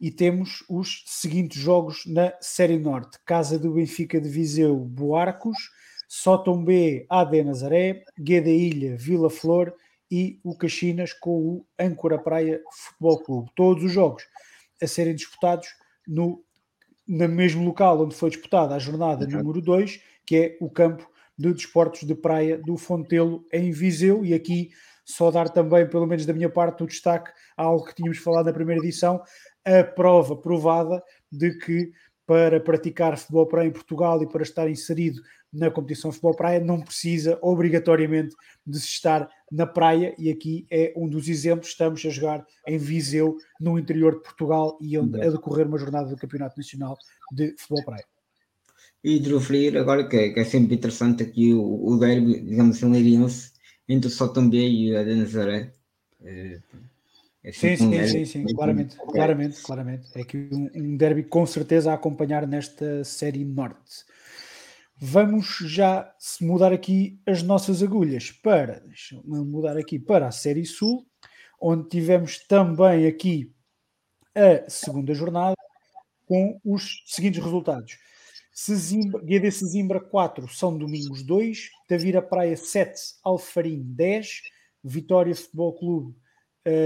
e 0.00 0.10
temos 0.10 0.64
os 0.68 1.04
seguintes 1.06 1.62
jogos 1.62 2.04
na 2.06 2.32
Série 2.40 2.78
Norte: 2.78 3.18
Casa 3.24 3.56
do 3.56 3.74
Benfica 3.74 4.20
de 4.20 4.28
Viseu, 4.28 4.76
Boarcos, 4.76 5.56
Sótom 6.08 6.64
B, 6.64 7.06
AD 7.08 7.44
Nazaré, 7.44 8.02
Gueda 8.18 8.50
Ilha, 8.50 8.96
Vila 8.96 9.30
Flor 9.30 9.72
e 10.10 10.40
o 10.42 10.56
Caxinas 10.56 11.12
com 11.12 11.38
o 11.38 11.66
Âncora 11.78 12.18
Praia 12.18 12.60
Futebol 12.72 13.22
Clube. 13.22 13.50
Todos 13.54 13.84
os 13.84 13.92
jogos 13.92 14.24
a 14.82 14.86
serem 14.88 15.14
disputados 15.14 15.68
no 16.06 16.44
no 17.06 17.28
mesmo 17.28 17.64
local 17.64 18.02
onde 18.02 18.14
foi 18.14 18.30
disputada 18.30 18.74
a 18.74 18.78
jornada 18.78 19.24
Exato. 19.24 19.42
número 19.42 19.60
2, 19.60 20.00
que 20.24 20.36
é 20.36 20.56
o 20.60 20.68
campo 20.70 21.08
de 21.38 21.52
desportos 21.52 22.04
de 22.04 22.14
praia 22.14 22.58
do 22.58 22.76
Fontelo 22.76 23.44
em 23.52 23.70
Viseu, 23.70 24.24
e 24.24 24.34
aqui 24.34 24.70
só 25.04 25.30
dar 25.30 25.48
também, 25.48 25.88
pelo 25.88 26.06
menos 26.06 26.26
da 26.26 26.32
minha 26.32 26.48
parte, 26.48 26.82
o 26.82 26.86
destaque 26.86 27.30
a 27.56 27.62
algo 27.62 27.84
que 27.84 27.94
tínhamos 27.94 28.18
falado 28.18 28.46
na 28.46 28.52
primeira 28.52 28.82
edição, 28.82 29.22
a 29.64 29.84
prova 29.84 30.36
provada 30.36 31.02
de 31.30 31.56
que 31.58 31.92
para 32.26 32.58
praticar 32.58 33.16
futebol 33.16 33.46
praia 33.46 33.68
em 33.68 33.72
Portugal 33.72 34.20
e 34.20 34.26
para 34.28 34.42
estar 34.42 34.68
inserido 34.68 35.22
na 35.56 35.70
competição 35.70 36.10
de 36.10 36.16
futebol 36.16 36.36
praia 36.36 36.60
não 36.60 36.80
precisa 36.80 37.38
obrigatoriamente 37.40 38.34
de 38.66 38.78
se 38.78 38.86
estar 38.86 39.28
na 39.50 39.66
praia 39.66 40.14
e 40.18 40.30
aqui 40.30 40.66
é 40.70 40.92
um 40.96 41.08
dos 41.08 41.28
exemplos, 41.28 41.68
estamos 41.68 42.04
a 42.04 42.10
jogar 42.10 42.44
em 42.66 42.78
Viseu, 42.78 43.36
no 43.60 43.78
interior 43.78 44.16
de 44.16 44.22
Portugal 44.22 44.76
e 44.80 44.98
onde 44.98 45.20
a 45.20 45.30
decorrer 45.30 45.66
uma 45.66 45.78
jornada 45.78 46.08
do 46.08 46.16
Campeonato 46.16 46.56
Nacional 46.56 46.96
de 47.32 47.54
Futebol 47.58 47.84
Praia. 47.84 48.04
E 49.02 49.18
de 49.18 49.32
referir 49.32 49.76
agora 49.78 50.08
que 50.08 50.16
é, 50.16 50.30
que 50.30 50.40
é 50.40 50.44
sempre 50.44 50.74
interessante 50.74 51.22
aqui 51.22 51.54
o, 51.54 51.86
o 51.86 51.98
derby, 51.98 52.40
digamos 52.40 52.76
assim, 52.76 52.90
leiriense, 52.90 53.52
entre 53.88 54.08
o 54.08 54.10
Sotom 54.10 54.48
B 54.48 54.58
e 54.58 54.96
a 54.96 55.04
de 55.04 55.14
Nazaré. 55.14 55.72
É, 56.24 56.58
é 57.44 57.52
sim, 57.52 57.76
sim, 57.76 58.06
sim, 58.06 58.24
sim, 58.24 58.44
claramente, 58.46 58.96
claramente, 58.96 59.62
claramente. 59.62 60.08
É 60.14 60.24
que 60.24 60.48
um, 60.52 60.70
um 60.74 60.96
derby 60.96 61.22
com 61.22 61.46
certeza 61.46 61.92
a 61.92 61.94
acompanhar 61.94 62.46
nesta 62.46 63.04
série 63.04 63.44
norte. 63.44 64.04
Vamos 64.98 65.58
já 65.60 66.10
mudar 66.40 66.72
aqui 66.72 67.20
as 67.26 67.42
nossas 67.42 67.82
agulhas 67.82 68.30
para, 68.30 68.80
deixa 68.80 69.20
mudar 69.24 69.76
aqui 69.76 69.98
para 69.98 70.26
a 70.26 70.32
série 70.32 70.64
sul, 70.64 71.06
onde 71.60 71.86
tivemos 71.90 72.38
também 72.46 73.06
aqui 73.06 73.52
a 74.34 74.70
segunda 74.70 75.12
jornada 75.12 75.54
com 76.24 76.58
os 76.64 77.02
seguintes 77.04 77.44
resultados. 77.44 77.98
Sesimbra, 78.50 79.20
GD 79.22 79.50
Sesimbra 79.50 80.00
4, 80.00 80.48
São 80.48 80.78
Domingos 80.78 81.22
2, 81.22 81.68
Tavira 81.86 82.22
Praia 82.22 82.56
7, 82.56 82.98
Alfarim 83.22 83.82
10, 83.82 84.44
Vitória 84.82 85.36
Futebol 85.36 85.74
Clube 85.74 86.16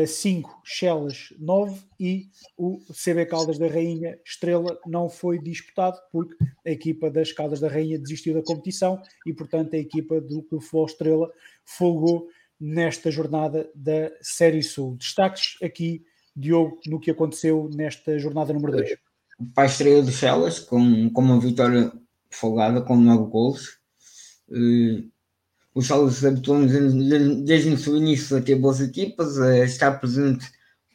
5, 0.06 0.62
Chelas 0.64 1.32
9 1.38 1.80
e 1.98 2.28
o 2.56 2.78
CB 2.92 3.26
Caldas 3.26 3.58
da 3.58 3.66
Rainha 3.66 4.18
Estrela 4.24 4.78
não 4.86 5.08
foi 5.08 5.38
disputado 5.38 5.98
porque 6.12 6.36
a 6.66 6.70
equipa 6.70 7.10
das 7.10 7.32
Caldas 7.32 7.60
da 7.60 7.68
Rainha 7.68 7.98
desistiu 7.98 8.34
da 8.34 8.42
competição 8.42 9.00
e, 9.26 9.32
portanto, 9.32 9.74
a 9.74 9.78
equipa 9.78 10.20
do 10.20 10.42
Clube 10.42 10.64
Futebol 10.64 10.86
Estrela 10.86 11.32
folgou 11.64 12.28
nesta 12.60 13.10
jornada 13.10 13.70
da 13.74 14.10
Série 14.20 14.62
Sul. 14.62 14.96
Destaques 14.96 15.56
aqui, 15.62 16.04
Diogo, 16.36 16.78
no 16.86 17.00
que 17.00 17.10
aconteceu 17.10 17.70
nesta 17.72 18.18
jornada 18.18 18.52
número 18.52 18.72
2 18.72 18.98
para 19.54 19.64
a 19.64 19.66
estreia 19.66 20.02
do 20.02 20.10
Chelas, 20.10 20.58
com, 20.58 21.10
com 21.10 21.20
uma 21.20 21.40
vitória 21.40 21.92
folgada, 22.30 22.82
com 22.82 22.96
9 22.96 23.30
gols. 23.30 23.78
Uh, 24.48 25.10
o 25.74 25.82
Chelas 25.82 26.24
habituou-nos 26.24 26.72
desde 27.44 27.70
o 27.70 27.78
seu 27.78 27.96
início 27.96 28.36
a 28.36 28.40
ter 28.42 28.56
boas 28.56 28.80
equipas, 28.80 29.38
a 29.40 29.64
estar 29.64 29.92
presente 30.00 30.46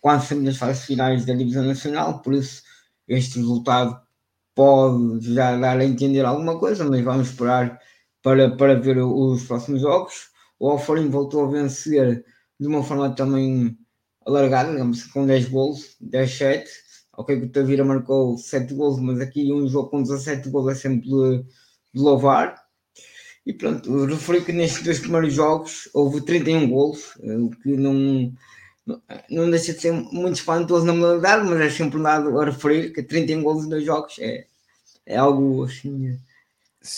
quase 0.01 0.27
sempre 0.27 0.45
nas 0.45 0.57
fases 0.57 0.85
finais 0.85 1.25
da 1.25 1.33
Divisão 1.33 1.63
Nacional, 1.63 2.21
por 2.21 2.33
isso 2.33 2.63
este 3.07 3.39
resultado 3.39 3.99
pode 4.53 5.33
já 5.33 5.57
dar 5.57 5.79
a 5.79 5.85
entender 5.85 6.25
alguma 6.25 6.59
coisa, 6.59 6.85
mas 6.85 7.03
vamos 7.03 7.29
esperar 7.29 7.79
para, 8.21 8.55
para 8.55 8.79
ver 8.79 8.99
os 8.99 9.43
próximos 9.43 9.81
jogos. 9.81 10.29
O 10.59 10.69
Alfarim 10.69 11.09
voltou 11.09 11.45
a 11.45 11.51
vencer 11.51 12.25
de 12.59 12.67
uma 12.67 12.83
forma 12.83 13.13
também 13.15 13.77
alargada, 14.25 14.71
digamos, 14.71 15.03
com 15.05 15.25
10 15.25 15.49
gols, 15.49 15.97
10-7 16.01 16.65
Ok, 17.17 17.39
que 17.39 17.45
o 17.45 17.51
Tavira 17.51 17.83
marcou 17.85 18.37
7 18.37 18.73
gols, 18.73 18.99
mas 18.99 19.21
aqui 19.21 19.51
um 19.51 19.67
jogo 19.67 19.89
com 19.89 20.03
17 20.03 20.49
gols 20.49 20.71
é 20.71 20.75
sempre 20.75 21.07
de, 21.07 21.43
de 21.93 22.01
louvar. 22.01 22.64
E 23.45 23.53
pronto, 23.53 24.05
referi 24.05 24.43
que 24.43 24.51
nestes 24.51 24.83
dois 24.83 24.99
primeiros 24.99 25.33
jogos 25.33 25.87
houve 25.93 26.21
31 26.21 26.67
gols, 26.67 27.13
eh, 27.21 27.37
o 27.37 27.49
que 27.51 27.77
não, 27.77 28.33
não 29.29 29.51
deixa 29.51 29.73
de 29.73 29.81
ser 29.81 29.91
muito 29.91 30.33
espantoso 30.33 30.85
na 30.85 30.93
modalidade, 30.93 31.47
mas 31.47 31.61
é 31.61 31.69
sempre 31.69 32.01
dado 32.01 32.39
a 32.39 32.45
referir 32.45 32.91
que 32.91 33.03
31 33.03 33.43
gols 33.43 33.65
em 33.65 33.69
dois 33.69 33.85
jogos 33.85 34.15
é, 34.19 34.45
é 35.05 35.17
algo 35.17 35.63
assim 35.63 36.17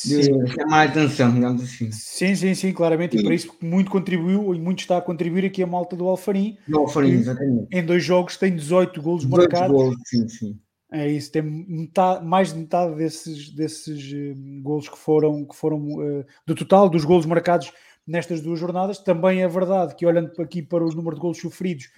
de 0.06 0.24
chamar 0.54 0.82
a 0.82 0.84
atenção, 0.84 1.34
digamos 1.34 1.63
assim. 1.63 1.92
Sim, 1.92 2.36
sim, 2.36 2.54
sim, 2.54 2.74
claramente, 2.74 3.16
sim. 3.16 3.22
e 3.22 3.24
para 3.24 3.36
isso 3.36 3.54
muito 3.62 3.89
contribuiu 3.89 4.54
e 4.54 4.60
muito 4.60 4.80
está 4.80 4.98
a 4.98 5.01
contribuir 5.01 5.46
aqui 5.46 5.63
a 5.63 5.68
malta 5.68 5.96
do 5.96 6.08
Alfarim. 6.08 6.58
Do 6.68 6.80
Alfarim, 6.80 7.12
exatamente. 7.12 7.68
Em 7.72 7.86
dois 7.86 8.04
jogos 8.04 8.36
tem 8.38 8.54
18 8.56 9.01
golos 9.01 9.25
18 9.25 9.42
marcados. 9.42 9.75
Golos, 9.75 9.98
sim, 10.06 10.27
sim. 10.27 10.60
É 10.91 11.08
isso, 11.10 11.32
tem 11.32 11.41
metade, 11.41 12.25
mais 12.25 12.53
de 12.53 12.60
metade 12.60 12.96
desses, 12.96 13.50
desses 13.50 14.12
uh, 14.13 14.62
golos 14.62 14.88
que 14.88 14.98
foram, 14.98 15.46
que 15.46 15.56
foram 15.56 15.79
uh, 15.79 16.25
do 16.46 16.56
total 16.56 16.89
dos 16.89 17.03
golos 17.03 17.25
marcados 17.25 17.74
nestas 18.06 18.41
duas 18.41 18.58
jornadas. 18.58 19.00
Também 19.00 19.41
é 19.41 19.48
verdade 19.48 19.96
que, 19.96 20.06
olhando 20.06 20.32
aqui 20.41 20.62
para 20.62 20.86
os 20.86 20.96
números 20.96 21.20
de 21.20 21.22
golos 21.22 21.39
sofridos, 21.39 21.89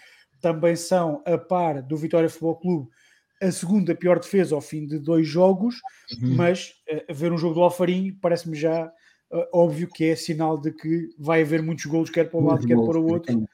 também 0.42 0.76
são 0.76 1.22
a 1.26 1.38
par 1.38 1.84
do 1.84 1.96
Vitória 1.96 2.30
Futebol 2.30 2.56
Clube 2.56 2.90
a 3.42 3.52
segunda 3.52 3.96
pior 3.96 4.20
defesa 4.20 4.54
ao 4.54 4.62
fim 4.62 4.86
de 4.86 5.00
dois 5.00 5.28
jogos, 5.28 5.76
uhum. 6.22 6.36
mas 6.36 6.74
uh, 6.92 7.14
ver 7.14 7.32
um 7.32 7.38
jogo 7.38 7.56
do 7.56 7.64
Alfarim 7.64 8.12
parece-me 8.22 8.58
já 8.58 8.92
uh, 9.32 9.46
óbvio 9.54 9.88
que 9.88 10.06
é 10.06 10.16
sinal 10.16 10.58
de 10.58 10.72
que 10.72 11.10
vai 11.18 11.42
haver 11.42 11.62
muitos 11.62 11.86
golos, 11.86 12.10
quer 12.10 12.30
para 12.30 12.40
um 12.40 12.46
lado, 12.46 12.68
quer 12.68 12.76
para 12.76 13.00
o 13.00 13.08
outro. 13.08 13.48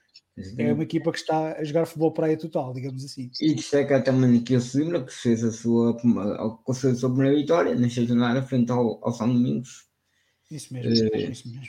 É 0.58 0.74
uma 0.74 0.84
equipa 0.84 1.14
que 1.14 1.18
está 1.18 1.54
a 1.54 1.64
jogar 1.64 1.86
futebol 1.86 2.12
praia 2.12 2.38
total, 2.38 2.74
digamos 2.74 3.06
assim. 3.06 3.32
E 3.40 3.54
destaca 3.54 4.02
também 4.02 4.38
aqui 4.38 4.56
o 4.56 4.62
Simbra, 4.62 5.06
que 5.06 5.14
fez 5.14 5.42
a 5.46 5.52
sua, 5.52 5.96
a, 5.98 6.74
sua 6.74 7.10
primeira 7.10 7.38
vitória 7.38 7.74
nesta 7.74 8.06
jornada 8.06 8.44
frente 8.44 8.70
ao, 8.70 9.00
ao 9.02 9.14
São 9.14 9.32
Domingos. 9.32 9.86
Isso 10.52 10.74
mesmo, 10.74 10.92
isso 11.16 11.50
mesmo. 11.50 11.64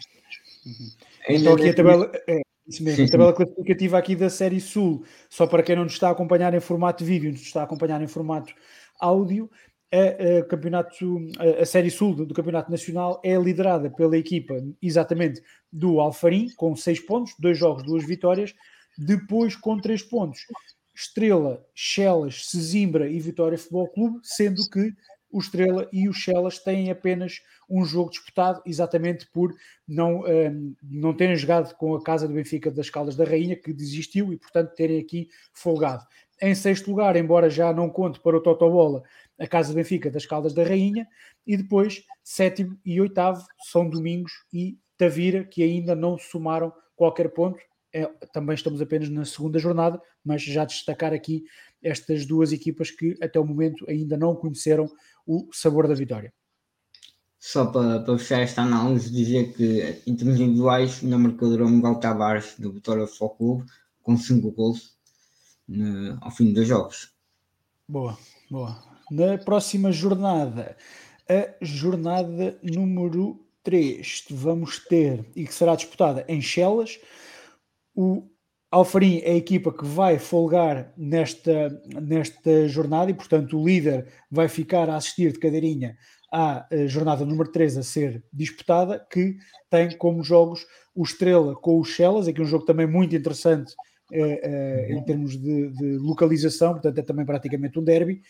Uhum. 0.67 0.91
Então 1.29 1.55
aqui 1.55 1.69
a 1.69 1.75
tabela, 1.75 2.13
é, 2.29 2.41
isso 2.67 2.83
mesmo, 2.83 3.05
a 3.05 3.09
tabela 3.09 3.33
classificativa 3.33 3.99
aqui 3.99 4.17
da 4.17 4.29
Série 4.29 4.61
Sul, 4.61 5.05
só 5.31 5.47
para 5.47 5.63
quem 5.63 5.77
não 5.77 5.85
nos 5.85 5.93
está 5.93 6.09
a 6.09 6.13
acompanhar 6.13 6.53
em 6.53 6.61
formato 6.61 7.05
vídeo, 7.05 7.31
nos 7.31 7.43
está 7.43 7.61
a 7.61 7.65
acompanhar 7.65 8.03
em 8.03 8.09
formato 8.09 8.53
áudio, 8.99 9.49
a, 9.93 10.39
a 10.39 10.45
campeonato, 10.45 11.19
a, 11.39 11.63
a, 11.63 11.67
Série 11.67 11.91
Sul 11.91 12.15
do, 12.15 12.35
Campeonato 12.35 12.71
Nacional 12.71 13.21
é 13.25 13.37
liderada 13.37 13.91
pela 13.91 14.17
equipa 14.17 14.55
exatamente 14.83 15.43
do 15.73 16.01
Alfarim, 16.01 16.49
com 16.57 16.75
6 16.75 17.01
pontos, 17.01 17.35
dois 17.39 17.59
jogos, 17.59 17.85
duas 17.85 18.07
vitórias, 18.07 18.55
depois 18.99 19.55
com 19.57 19.79
3 19.79 20.03
pontos. 20.03 20.41
Estrela, 20.95 21.63
Chelas, 21.75 22.47
Sesimbra 22.47 23.11
e 23.11 23.21
Vitória 23.21 23.59
Futebol 23.59 23.89
Clube, 23.89 24.21
sendo 24.23 24.69
que 24.71 24.95
o 25.37 25.39
Estrela 25.39 25.87
e 25.93 26.09
o 26.09 26.15
Chelas 26.15 26.59
têm 26.59 26.91
apenas 26.91 27.43
um 27.69 27.85
jogo 27.85 28.09
disputado, 28.09 28.63
exatamente 28.65 29.27
por 29.31 29.55
não, 29.87 30.21
um, 30.21 30.27
ehm, 30.27 30.73
não 30.83 31.15
terem 31.15 31.37
jogado 31.37 31.75
com 31.75 31.95
a 31.95 32.03
casa 32.03 32.27
do 32.27 32.33
Benfica 32.33 32.71
das 32.71 32.89
Caldas 32.89 33.17
da 33.17 33.25
Rainha, 33.25 33.55
que 33.55 33.71
desistiu 33.71 34.33
e, 34.33 34.39
portanto, 34.39 34.75
terem 34.75 34.99
aqui 34.99 35.29
folgado. 35.53 36.07
Em 36.41 36.55
sexto 36.55 36.89
lugar, 36.89 37.17
embora 37.17 37.51
já 37.51 37.71
não 37.71 37.91
conte 37.91 38.19
para 38.19 38.39
o 38.39 38.41
Totobola, 38.41 39.03
a 39.39 39.47
casa 39.47 39.75
do 39.75 39.77
Benfica 39.77 40.11
das 40.11 40.25
Caldas 40.25 40.55
da 40.55 40.65
Rainha, 40.65 41.07
e 41.47 41.55
depois 41.55 42.03
sétimo 42.25 42.79
e 42.83 42.99
oitavo 42.99 43.45
são 43.71 43.87
Domingos 43.91 44.33
e 44.51 44.79
Tavira, 44.97 45.45
que 45.45 45.63
ainda 45.63 45.95
não 45.95 46.17
somaram 46.17 46.73
qualquer 46.95 47.29
ponto. 47.29 47.59
É, 47.93 48.07
também 48.33 48.55
estamos 48.55 48.81
apenas 48.81 49.11
na 49.11 49.27
segunda 49.27 49.59
jornada, 49.59 50.01
mas 50.25 50.43
já 50.43 50.65
destacar 50.65 51.13
aqui 51.13 51.45
estas 51.83 52.27
duas 52.27 52.53
equipas 52.53 52.91
que 52.91 53.17
até 53.23 53.39
o 53.39 53.45
momento 53.45 53.89
ainda 53.89 54.17
não 54.17 54.35
conheceram 54.35 54.91
o 55.27 55.49
sabor 55.53 55.89
da 55.89 55.95
vitória. 55.95 56.33
Só 57.39 57.67
para, 57.67 58.01
para 58.01 58.19
fechar 58.19 58.41
esta 58.41 58.63
análise, 58.63 59.13
dizer 59.13 59.53
que 59.55 60.03
em 60.07 60.17
termos 60.17 60.41
individuais, 60.41 61.03
na 61.03 61.19
marcadora 61.19 61.65
o 61.65 61.69
Miguel 61.69 61.97
Tavares 61.97 62.55
do 62.59 62.73
Vitória 62.73 63.07
Futebol 63.07 63.37
Clube 63.37 63.71
com 64.03 64.17
5 64.17 64.51
gols 64.53 64.97
no, 65.69 66.19
ao 66.21 66.31
fim 66.31 66.53
dos 66.53 66.67
jogos. 66.67 67.13
Boa, 67.89 68.19
boa. 68.51 68.83
Na 69.11 69.39
próxima 69.39 69.93
jornada, 69.93 70.77
a 71.29 71.65
jornada 71.65 72.59
número 72.63 73.45
3, 73.63 74.27
vamos 74.31 74.79
ter, 74.79 75.25
e 75.35 75.45
que 75.45 75.55
será 75.55 75.75
disputada 75.75 76.25
em 76.29 76.41
Chelas, 76.41 76.99
o 77.95 78.29
Alfarim 78.71 79.21
é 79.23 79.33
a 79.33 79.37
equipa 79.37 79.73
que 79.73 79.85
vai 79.85 80.19
folgar 80.19 80.93
nesta, 80.97 81.81
nesta 82.01 82.69
jornada 82.69 83.11
e, 83.11 83.15
portanto, 83.15 83.59
o 83.59 83.65
líder 83.65 84.07
vai 84.31 84.49
ficar 84.49 84.91
a 84.91 84.97
assistir 84.97 85.33
de 85.33 85.39
cadeirinha 85.39 85.97
à 86.33 86.67
eh, 86.71 86.89
jornada 86.89 87.25
número 87.25 87.51
3 87.51 87.79
a 87.79 87.83
ser 87.83 88.25
disputada, 88.33 89.05
que 89.11 89.37
tem 89.71 89.97
como 89.97 90.23
jogos 90.23 90.67
o 90.95 91.05
Estrela 91.05 91.55
com 91.55 91.79
o 91.79 91.85
Chelas, 91.85 92.27
aqui 92.27 92.43
um 92.43 92.47
jogo 92.47 92.65
também 92.65 92.87
muito 92.87 93.15
interessante 93.15 93.75
eh, 94.13 94.41
eh, 94.43 94.93
em 94.93 95.05
termos 95.05 95.37
de, 95.37 95.71
de, 95.71 95.99
localização, 95.99 96.73
portanto 96.73 96.99
é 96.99 97.03
também 97.03 97.25
praticamente 97.25 97.79
um 97.79 97.85
derby, 97.85 98.23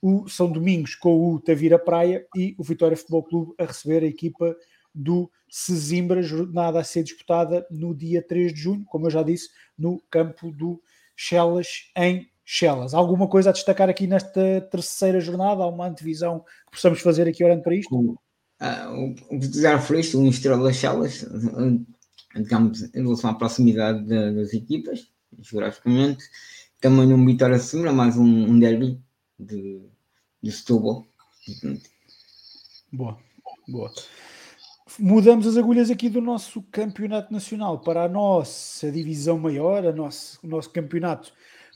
o 0.00 0.28
São 0.28 0.50
Domingos 0.50 0.94
com 0.94 1.34
o 1.34 1.40
Tavira 1.40 1.78
Praia 1.78 2.26
e 2.36 2.54
o 2.58 2.62
Vitória 2.62 2.96
Futebol 2.96 3.24
Clube 3.24 3.54
a 3.58 3.64
receber 3.64 4.04
a 4.04 4.06
equipa 4.06 4.54
do 4.98 5.30
Sesimbra, 5.48 6.20
jornada 6.20 6.80
a 6.80 6.84
ser 6.84 7.04
disputada 7.04 7.66
no 7.70 7.94
dia 7.94 8.20
3 8.20 8.52
de 8.52 8.60
junho, 8.60 8.84
como 8.86 9.06
eu 9.06 9.10
já 9.10 9.22
disse, 9.22 9.48
no 9.78 10.02
campo 10.10 10.50
do 10.50 10.82
Chelas, 11.16 11.90
em 11.96 12.28
Chelas. 12.44 12.94
Alguma 12.94 13.28
coisa 13.28 13.50
a 13.50 13.52
destacar 13.52 13.88
aqui 13.88 14.06
nesta 14.06 14.60
terceira 14.70 15.20
jornada? 15.20 15.62
Há 15.62 15.68
uma 15.68 15.86
antevisão 15.86 16.40
que 16.40 16.72
possamos 16.72 17.00
fazer 17.00 17.28
aqui 17.28 17.44
olhando 17.44 17.62
para 17.62 17.76
isto? 17.76 17.94
O, 17.94 18.12
uh, 18.12 19.14
o 19.30 19.38
que 19.38 19.60
já 19.60 19.76
referiste, 19.76 20.16
um 20.16 20.28
Estrela 20.28 20.72
Chelas, 20.72 21.24
digamos, 22.34 22.82
em 22.94 23.02
relação 23.02 23.30
à 23.30 23.34
proximidade 23.34 24.04
de, 24.04 24.34
das 24.34 24.52
equipas, 24.52 25.08
geograficamente, 25.38 26.24
também 26.80 27.12
um 27.12 27.24
Vitória 27.24 27.58
Sesimbra, 27.58 27.92
mais 27.92 28.16
um, 28.16 28.24
um 28.24 28.58
derby 28.58 29.00
de, 29.38 29.80
de 30.42 30.52
Setúbal. 30.52 31.06
Boa, 32.92 33.18
boa. 33.68 33.92
Mudamos 34.98 35.46
as 35.46 35.56
agulhas 35.56 35.90
aqui 35.90 36.08
do 36.08 36.20
nosso 36.20 36.60
campeonato 36.72 37.32
nacional 37.32 37.78
para 37.78 38.02
a 38.02 38.08
nossa 38.08 38.90
divisão 38.90 39.38
maior, 39.38 39.86
a 39.86 39.92
nosso, 39.92 40.40
o 40.42 40.48
nosso 40.48 40.70
campeonato 40.70 41.32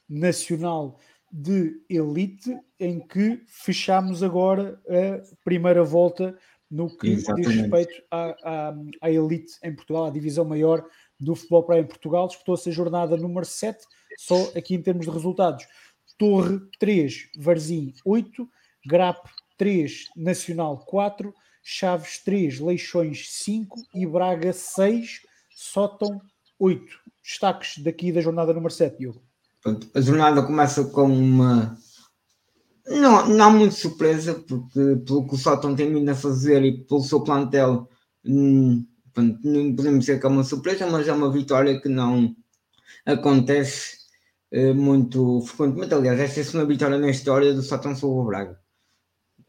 nacional 0.08 0.98
de 1.30 1.80
elite, 1.88 2.58
em 2.80 2.98
que 2.98 3.40
fechamos 3.46 4.24
agora 4.24 4.80
a 4.88 5.34
primeira 5.44 5.84
volta 5.84 6.36
no 6.68 6.88
que 6.96 7.10
Exatamente. 7.10 7.48
diz 7.48 7.60
respeito 7.60 8.02
à, 8.10 8.34
à, 8.42 8.74
à, 9.02 9.10
elite 9.10 9.52
em 9.62 9.72
Portugal, 9.72 10.06
à 10.06 10.10
divisão 10.10 10.44
maior 10.44 10.84
do 11.20 11.36
futebol 11.36 11.62
praia 11.62 11.80
em 11.80 11.86
Portugal. 11.86 12.26
Disputou-se 12.26 12.68
a 12.68 12.72
jornada 12.72 13.16
número 13.16 13.46
7, 13.46 13.84
só 14.18 14.50
aqui 14.56 14.74
em 14.74 14.82
termos 14.82 15.06
de 15.06 15.12
resultados. 15.12 15.64
Torre 16.18 16.58
3, 16.80 17.30
Varzim 17.38 17.94
8, 18.04 18.48
Grap 18.84 19.18
3, 19.56 20.08
Nacional 20.16 20.84
4, 20.86 21.32
Chaves 21.62 22.18
3, 22.24 22.60
Leixões 22.60 23.26
5 23.30 23.80
e 23.94 24.06
Braga 24.06 24.52
6, 24.52 25.20
Sótão 25.54 26.20
8. 26.58 26.84
Destaques 27.22 27.78
daqui 27.82 28.10
da 28.10 28.20
jornada 28.20 28.52
número 28.52 28.72
7, 28.72 28.98
Diogo. 28.98 29.22
A 29.94 30.00
jornada 30.00 30.42
começa 30.42 30.84
com 30.84 31.04
uma. 31.04 31.78
Não, 32.86 33.28
não 33.28 33.44
há 33.44 33.50
muita 33.50 33.76
surpresa, 33.76 34.34
porque 34.34 34.96
pelo 35.06 35.28
que 35.28 35.34
o 35.34 35.38
Sótão 35.38 35.76
tem 35.76 35.92
vindo 35.92 36.08
a 36.08 36.16
fazer 36.16 36.64
e 36.64 36.84
pelo 36.84 37.00
seu 37.00 37.22
plantel, 37.22 37.88
hum, 38.24 38.84
não 39.16 39.76
podemos 39.76 40.00
dizer 40.00 40.18
que 40.18 40.26
é 40.26 40.28
uma 40.28 40.42
surpresa, 40.42 40.86
mas 40.88 41.06
é 41.06 41.12
uma 41.12 41.30
vitória 41.30 41.80
que 41.80 41.88
não 41.88 42.34
acontece 43.06 43.98
eh, 44.50 44.72
muito 44.72 45.40
frequentemente. 45.42 45.94
Aliás, 45.94 46.18
esta 46.18 46.40
é 46.40 46.42
a 46.42 46.44
segunda 46.44 46.66
vitória 46.66 46.98
na 46.98 47.10
história 47.10 47.54
do 47.54 47.62
Sótão 47.62 47.94
sobre 47.94 48.20
o 48.20 48.24
Braga. 48.24 48.61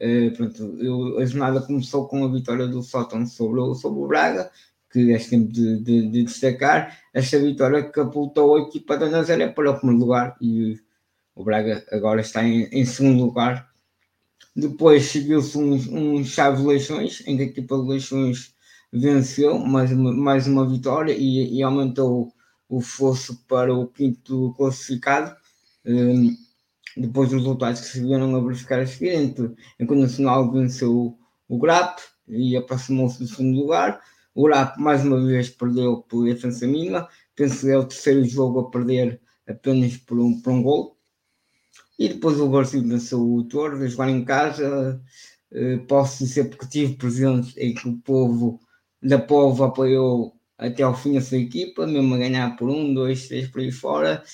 Eh, 0.00 0.30
pronto, 0.30 0.62
eu, 0.80 1.18
a 1.18 1.24
jornada 1.24 1.60
começou 1.60 2.06
com 2.08 2.24
a 2.24 2.28
vitória 2.28 2.66
do 2.66 2.82
Sótão 2.82 3.26
sobre, 3.26 3.60
o, 3.60 3.74
sobre 3.74 4.00
o 4.00 4.06
Braga, 4.06 4.50
que 4.90 5.12
é 5.12 5.18
sempre 5.18 5.52
de, 5.52 5.78
de, 5.80 6.08
de 6.10 6.22
destacar. 6.24 6.98
Esta 7.12 7.38
vitória 7.38 7.82
catapultou 7.82 8.56
a 8.56 8.60
equipa 8.60 8.96
da 8.96 9.08
Nazaré 9.08 9.48
para 9.48 9.70
o 9.70 9.78
primeiro 9.78 10.00
lugar 10.00 10.36
e 10.40 10.78
o 11.34 11.44
Braga 11.44 11.84
agora 11.90 12.20
está 12.20 12.44
em, 12.44 12.64
em 12.72 12.84
segundo 12.84 13.24
lugar. 13.24 13.68
Depois 14.54 15.06
seguiu-se 15.06 15.58
um 15.58 16.24
chave 16.24 16.58
de 16.58 16.66
Leixões, 16.68 17.22
em 17.26 17.36
que 17.36 17.42
a 17.42 17.46
equipa 17.46 17.76
de 17.76 17.88
Leixões 17.88 18.54
venceu 18.92 19.58
mais 19.58 19.90
uma, 19.90 20.12
mais 20.12 20.46
uma 20.46 20.68
vitória 20.68 21.12
e, 21.12 21.56
e 21.56 21.62
aumentou 21.62 22.32
o 22.68 22.80
fosso 22.80 23.36
para 23.48 23.74
o 23.74 23.88
quinto 23.88 24.54
classificado. 24.56 25.34
Um, 25.84 26.36
depois 26.96 27.30
dos 27.30 27.40
resultados 27.40 27.80
que 27.80 27.86
se 27.86 28.00
vieram 28.00 28.34
a 28.34 28.40
verificar 28.40 28.80
a 28.80 28.86
seguir, 28.86 29.14
entre, 29.14 29.54
que 29.78 29.92
o 29.92 29.94
Nacional 29.94 30.50
venceu 30.50 31.18
o 31.48 31.58
GRAP 31.58 31.98
e 32.28 32.56
aproximou-se 32.56 33.18
do 33.18 33.26
segundo 33.26 33.58
lugar. 33.58 34.00
O 34.34 34.44
GRAP 34.44 34.78
mais 34.78 35.04
uma 35.04 35.24
vez 35.24 35.50
perdeu 35.50 35.98
por 36.08 36.24
defesa 36.24 36.66
mínima, 36.66 37.08
penso 37.34 37.60
que 37.60 37.70
é 37.70 37.78
o 37.78 37.84
terceiro 37.84 38.24
jogo 38.24 38.60
a 38.60 38.70
perder 38.70 39.20
apenas 39.46 39.96
por 39.96 40.18
um, 40.18 40.40
por 40.40 40.52
um 40.52 40.62
gol. 40.62 40.96
E 41.98 42.08
depois 42.08 42.40
o 42.40 42.48
Brasil 42.48 42.82
venceu 42.82 43.20
o 43.20 43.44
Torre, 43.44 43.84
a 43.84 43.88
jogar 43.88 44.08
em 44.08 44.24
casa. 44.24 45.00
Uh, 45.52 45.78
posso 45.86 46.24
dizer 46.24 46.50
porque 46.50 46.66
tive 46.66 46.94
presente 46.94 47.54
em 47.58 47.72
que 47.72 47.88
o 47.88 47.96
povo 47.98 48.60
da 49.00 49.18
Povo 49.18 49.62
apoiou 49.62 50.34
até 50.56 50.82
ao 50.82 50.96
fim 50.96 51.16
a 51.16 51.20
sua 51.20 51.38
equipa, 51.38 51.86
mesmo 51.86 52.14
a 52.14 52.18
ganhar 52.18 52.56
por 52.56 52.68
um, 52.68 52.92
dois, 52.92 53.28
três 53.28 53.48
por 53.48 53.60
aí 53.60 53.70
fora. 53.70 54.24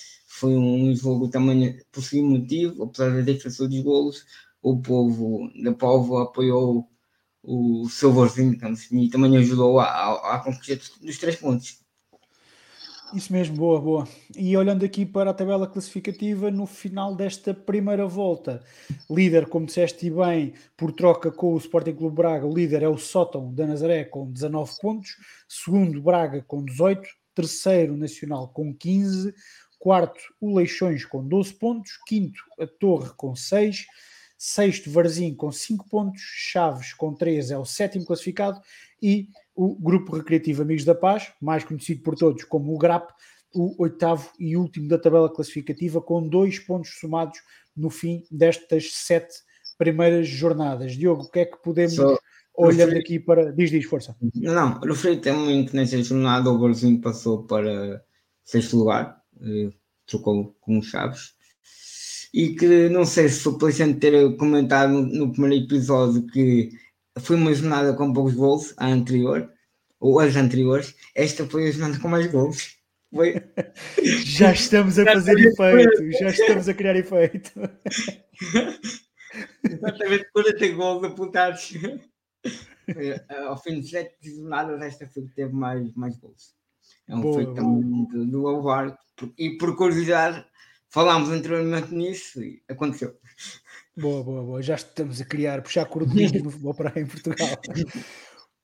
Foi 0.40 0.56
um 0.56 0.96
jogo 0.96 1.28
também 1.28 1.78
por 1.92 2.02
si 2.02 2.22
motivo, 2.22 2.84
apesar 2.84 3.10
da 3.10 3.20
diferença 3.20 3.68
dos 3.68 3.80
golos, 3.80 4.24
o 4.62 4.80
povo 4.80 5.50
da 5.62 5.70
Povo 5.74 6.16
apoiou 6.16 6.88
o 7.42 7.86
seu 7.90 8.10
vozinho 8.10 8.58
e 8.90 9.10
também 9.10 9.36
ajudou 9.36 9.78
à 9.80 10.40
conquista 10.42 10.98
dos 11.04 11.18
três 11.18 11.36
pontos. 11.36 11.78
Isso 13.12 13.30
mesmo, 13.34 13.54
boa, 13.54 13.80
boa. 13.80 14.08
E 14.34 14.56
olhando 14.56 14.82
aqui 14.82 15.04
para 15.04 15.30
a 15.30 15.34
tabela 15.34 15.66
classificativa, 15.66 16.50
no 16.50 16.64
final 16.64 17.14
desta 17.14 17.52
primeira 17.52 18.06
volta, 18.06 18.62
líder, 19.10 19.46
como 19.46 19.66
disseste 19.66 20.08
bem, 20.08 20.54
por 20.74 20.90
troca 20.90 21.30
com 21.30 21.52
o 21.52 21.58
Sporting 21.58 21.96
Clube 21.96 22.16
Braga, 22.16 22.46
o 22.46 22.54
líder 22.54 22.82
é 22.82 22.88
o 22.88 22.96
Sótão 22.96 23.52
da 23.52 23.66
Nazaré 23.66 24.04
com 24.04 24.30
19 24.30 24.72
pontos, 24.80 25.16
segundo 25.46 26.00
Braga 26.00 26.42
com 26.46 26.64
18, 26.64 27.06
terceiro 27.34 27.96
Nacional 27.96 28.48
com 28.48 28.74
15, 28.74 29.34
quarto 29.80 30.20
o 30.38 30.54
Leixões 30.54 31.04
com 31.06 31.26
12 31.26 31.54
pontos, 31.54 31.98
quinto 32.06 32.40
a 32.60 32.66
Torre 32.66 33.10
com 33.16 33.34
6, 33.34 33.86
sexto 34.36 34.90
Varzim 34.90 35.34
com 35.34 35.50
5 35.50 35.88
pontos, 35.88 36.20
Chaves 36.22 36.92
com 36.92 37.14
3 37.14 37.50
é 37.50 37.58
o 37.58 37.64
sétimo 37.64 38.04
classificado 38.04 38.60
e 39.02 39.28
o 39.56 39.74
Grupo 39.74 40.14
Recreativo 40.14 40.62
Amigos 40.62 40.84
da 40.84 40.94
Paz, 40.94 41.32
mais 41.40 41.64
conhecido 41.64 42.02
por 42.02 42.14
todos 42.14 42.44
como 42.44 42.74
o 42.74 42.78
GRAP, 42.78 43.10
o 43.54 43.82
oitavo 43.82 44.30
e 44.38 44.56
último 44.56 44.86
da 44.86 44.98
tabela 44.98 45.32
classificativa, 45.32 46.00
com 46.00 46.28
dois 46.28 46.58
pontos 46.58 46.98
somados 47.00 47.40
no 47.74 47.90
fim 47.90 48.22
destas 48.30 48.92
sete 48.92 49.34
primeiras 49.78 50.28
jornadas. 50.28 50.92
Diogo, 50.92 51.22
o 51.22 51.30
que 51.30 51.40
é 51.40 51.44
que 51.46 51.56
podemos, 51.62 51.94
so, 51.94 52.18
olhando 52.54 52.96
aqui 52.96 53.18
para. 53.18 53.50
Diz, 53.52 53.70
diz, 53.70 53.86
força. 53.86 54.14
Não, 54.34 54.78
referi 54.80 55.16
também 55.16 55.64
que 55.64 55.74
nesta 55.74 56.00
jornada 56.02 56.50
o 56.50 56.58
Borzinho 56.58 57.00
passou 57.00 57.44
para 57.44 58.04
sexto 58.44 58.76
lugar, 58.76 59.19
trocou 60.06 60.56
com 60.60 60.78
o 60.78 60.82
Chaves. 60.82 61.34
E 62.32 62.54
que 62.54 62.88
não 62.88 63.04
sei 63.04 63.28
se 63.28 63.40
foi 63.40 63.58
placente 63.58 63.98
ter 63.98 64.36
comentado 64.36 64.92
no, 64.92 65.32
primeiro 65.32 65.64
episódio 65.64 66.26
que 66.28 66.70
foi 67.18 67.36
uma 67.36 67.52
jornada 67.52 67.92
com 67.94 68.12
poucos 68.12 68.34
gols, 68.34 68.74
a 68.76 68.86
anterior, 68.86 69.50
ou 69.98 70.20
as 70.20 70.36
anteriores. 70.36 70.94
Esta 71.14 71.44
foi 71.44 71.68
a 71.68 71.72
jornada 71.72 71.98
com 72.00 72.08
mais 72.08 72.30
gols. 72.30 72.76
Foi... 73.12 73.34
Já 74.24 74.52
estamos 74.52 74.98
a 74.98 75.04
fazer 75.04 75.38
efeito, 75.38 76.12
já 76.12 76.28
estamos 76.28 76.68
a 76.68 76.74
criar 76.74 76.94
efeito. 76.94 77.50
Exatamente 79.64 80.30
40 80.32 80.68
gols 80.68 81.04
apontados. 81.04 81.72
Ao 83.46 83.60
fim 83.60 83.80
de 83.80 83.88
sete 83.88 84.16
jornadas, 84.36 84.80
esta 84.82 85.06
foi 85.06 85.24
que 85.24 85.34
teve 85.34 85.52
mais, 85.52 85.92
mais 85.94 86.16
gols. 86.18 86.54
É 87.10 87.16
um 87.16 87.34
feito 87.34 87.54
também 87.54 88.06
do 88.30 88.38
louvar. 88.38 88.96
E 89.36 89.50
por 89.58 89.76
curiosidade, 89.76 90.44
falámos 90.88 91.28
anteriormente 91.28 91.92
nisso 91.92 92.42
e 92.42 92.62
aconteceu. 92.68 93.16
Boa, 93.96 94.22
boa, 94.22 94.42
boa. 94.42 94.62
Já 94.62 94.76
estamos 94.76 95.20
a 95.20 95.24
criar, 95.24 95.60
puxar 95.60 95.84
cordelinhos 95.86 96.32
no 96.32 96.50
futebol 96.50 96.74
para 96.74 96.98
em 97.00 97.06
Portugal. 97.06 97.48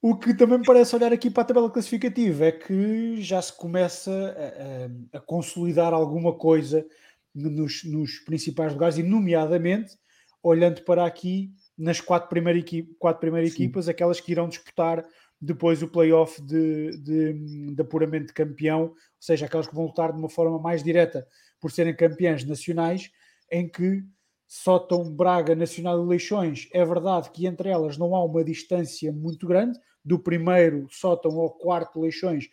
O 0.00 0.16
que 0.16 0.32
também 0.32 0.59
me 0.59 0.64
parece 0.64 0.94
olhar 0.94 1.12
aqui 1.12 1.28
para 1.28 1.42
a 1.42 1.46
tabela 1.46 1.70
classificativa 1.70 2.46
é 2.46 2.52
que 2.52 3.20
já 3.20 3.42
se 3.42 3.52
começa 3.56 4.12
a, 4.12 5.16
a, 5.16 5.18
a 5.18 5.20
consolidar 5.20 5.92
alguma 5.92 6.32
coisa 6.32 6.87
nos, 7.35 7.85
nos, 7.85 8.18
principais 8.20 8.72
lugares, 8.72 8.98
e 8.98 9.02
nomeadamente 9.02 9.96
olhando 10.42 10.82
para 10.82 11.04
aqui 11.04 11.50
nas 11.76 12.00
quatro, 12.00 12.28
primeiras 12.28 12.62
equipe, 12.62 12.94
quatro 12.98 13.20
primeiras 13.20 13.52
equipas, 13.52 13.88
aquelas 13.88 14.20
que 14.20 14.32
irão 14.32 14.48
disputar 14.48 15.04
depois 15.40 15.83
o 15.83 15.88
playoff 15.88 16.40
de, 16.42 16.96
de, 16.99 17.75
de 17.75 17.83
apuramento 17.83 18.27
de 18.27 18.33
campeão, 18.33 18.83
ou 18.85 18.96
seja, 19.20 19.46
aquelas 19.46 19.66
que 19.66 19.75
vão 19.75 19.87
lutar 19.87 20.12
de 20.12 20.18
uma 20.18 20.29
forma 20.29 20.59
mais 20.59 20.83
direta 20.83 21.27
por 21.61 21.70
serem 21.70 21.94
campeãs 21.94 22.44
nacionais, 22.44 23.11
em 23.51 23.68
que 23.68 24.03
Sótão, 24.46 25.11
Braga, 25.11 25.55
Nacional 25.55 26.03
e 26.03 26.07
Leixões, 26.07 26.68
é 26.72 26.85
verdade 26.85 27.31
que 27.31 27.46
entre 27.46 27.68
elas 27.68 27.99
não 27.99 28.14
há 28.14 28.25
uma 28.25 28.44
distância 28.44 29.12
muito 29.12 29.46
grande, 29.46 29.79
do 30.05 30.18
primeiro 30.20 30.87
Sótão 30.88 31.33
ao 31.40 31.51
quarto 31.51 32.01
Leixões, 32.01 32.49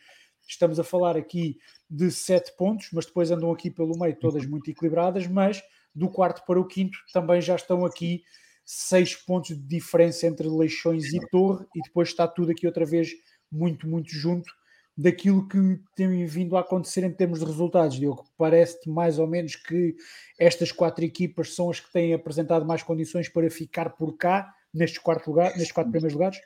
estamos 0.48 0.80
a 0.80 0.84
falar 0.84 1.16
aqui 1.16 1.58
de 1.88 2.10
sete 2.10 2.52
pontos, 2.58 2.90
mas 2.92 3.06
depois 3.06 3.30
andam 3.30 3.52
aqui 3.52 3.70
pelo 3.70 3.98
meio 3.98 4.18
todas 4.18 4.46
muito 4.46 4.72
equilibradas, 4.72 5.28
mas 5.28 5.62
do 5.94 6.10
quarto 6.10 6.44
para 6.48 6.60
o 6.60 6.66
quinto 6.66 6.98
também 7.14 7.40
já 7.40 7.56
estão 7.56 7.86
aqui 7.86 8.24
seis 8.66 9.16
pontos 9.16 9.56
de 9.56 9.68
diferença 9.68 10.28
entre 10.28 10.48
Leixões 10.48 11.14
e 11.14 11.20
Torre, 11.30 11.66
e 11.76 11.82
depois 11.82 12.10
está 12.10 12.28
tudo 12.28 12.52
aqui 12.52 12.66
outra 12.66 12.86
vez 12.86 13.12
muito, 13.52 13.88
muito 13.88 14.12
junto 14.12 14.52
daquilo 14.96 15.48
que 15.48 15.80
tem 15.96 16.26
vindo 16.26 16.56
a 16.56 16.62
acontecer 16.62 17.04
em 17.04 17.12
termos 17.12 17.40
de 17.40 17.46
resultados, 17.46 17.98
Diogo. 17.98 18.26
Parece-te 18.38 18.90
mais 18.90 19.18
ou 19.18 19.28
menos 19.28 19.56
que 19.56 19.96
estas 20.40 20.72
quatro 20.72 21.04
equipas 21.04 21.56
são 21.56 21.70
as 21.70 21.80
que 21.80 21.92
têm 21.92 22.14
apresentado 22.14 22.66
mais 22.66 22.84
condições 22.84 23.28
para 23.28 23.50
ficar 23.50 23.90
por 23.92 24.16
cá, 24.18 24.54
nestes, 24.74 25.00
quarto 25.00 25.28
lugar, 25.28 25.52
nestes 25.56 25.72
quatro 25.72 25.92
primeiros 25.92 26.14
lugares? 26.14 26.40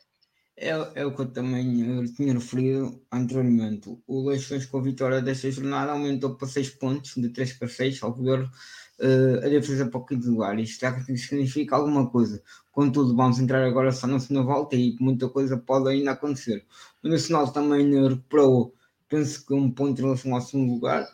É, 0.60 0.70
é 0.96 1.06
o 1.06 1.13
que 1.13 1.22
eu 1.22 1.28
também 1.28 1.82
eu 1.82 2.13
tinha 2.15 2.34
referido 2.34 3.00
anteriormente. 3.12 3.96
O 4.08 4.28
Leixões 4.28 4.65
com 4.65 4.80
a 4.80 4.82
vitória 4.82 5.22
desta 5.22 5.52
jornada 5.52 5.91
aumentou 5.91 6.36
para 6.36 6.48
6 6.48 6.72
pontos, 6.72 7.13
de 7.15 7.30
3 7.30 7.54
para 7.54 7.67
6, 7.67 8.02
ao 8.02 8.12
ver 8.12 8.41
uh, 8.41 9.46
a 9.46 9.50
defesa 9.50 9.86
para 9.86 10.00
o 10.00 10.06
quinto 10.06 10.32
lugar. 10.32 10.60
Isto 10.60 10.82
já 10.82 11.00
significa 11.15 11.76
alguma 11.76 12.10
coisa. 12.10 12.41
Contudo, 12.72 13.15
vamos 13.15 13.38
entrar 13.39 13.63
agora 13.63 13.91
só 13.91 14.08
na 14.08 14.20
segunda 14.20 14.43
volta 14.43 14.76
e 14.76 14.96
muita 15.00 15.30
coisa 15.30 15.58
pode 15.58 15.89
ainda 15.89 16.12
acontecer. 16.12 16.65
O 17.04 17.08
Nacional 17.08 17.52
também 17.52 17.93
recuperou, 18.10 18.74
penso 19.08 19.46
que 19.46 19.54
um 19.54 19.70
ponto 19.72 20.00
em 20.00 20.04
relação 20.06 20.34
ao 20.34 20.41
segundo 20.41 20.74
lugar. 20.74 21.08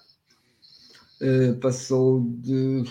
Uh, 1.22 1.60
passou 1.60 2.22
de. 2.22 2.84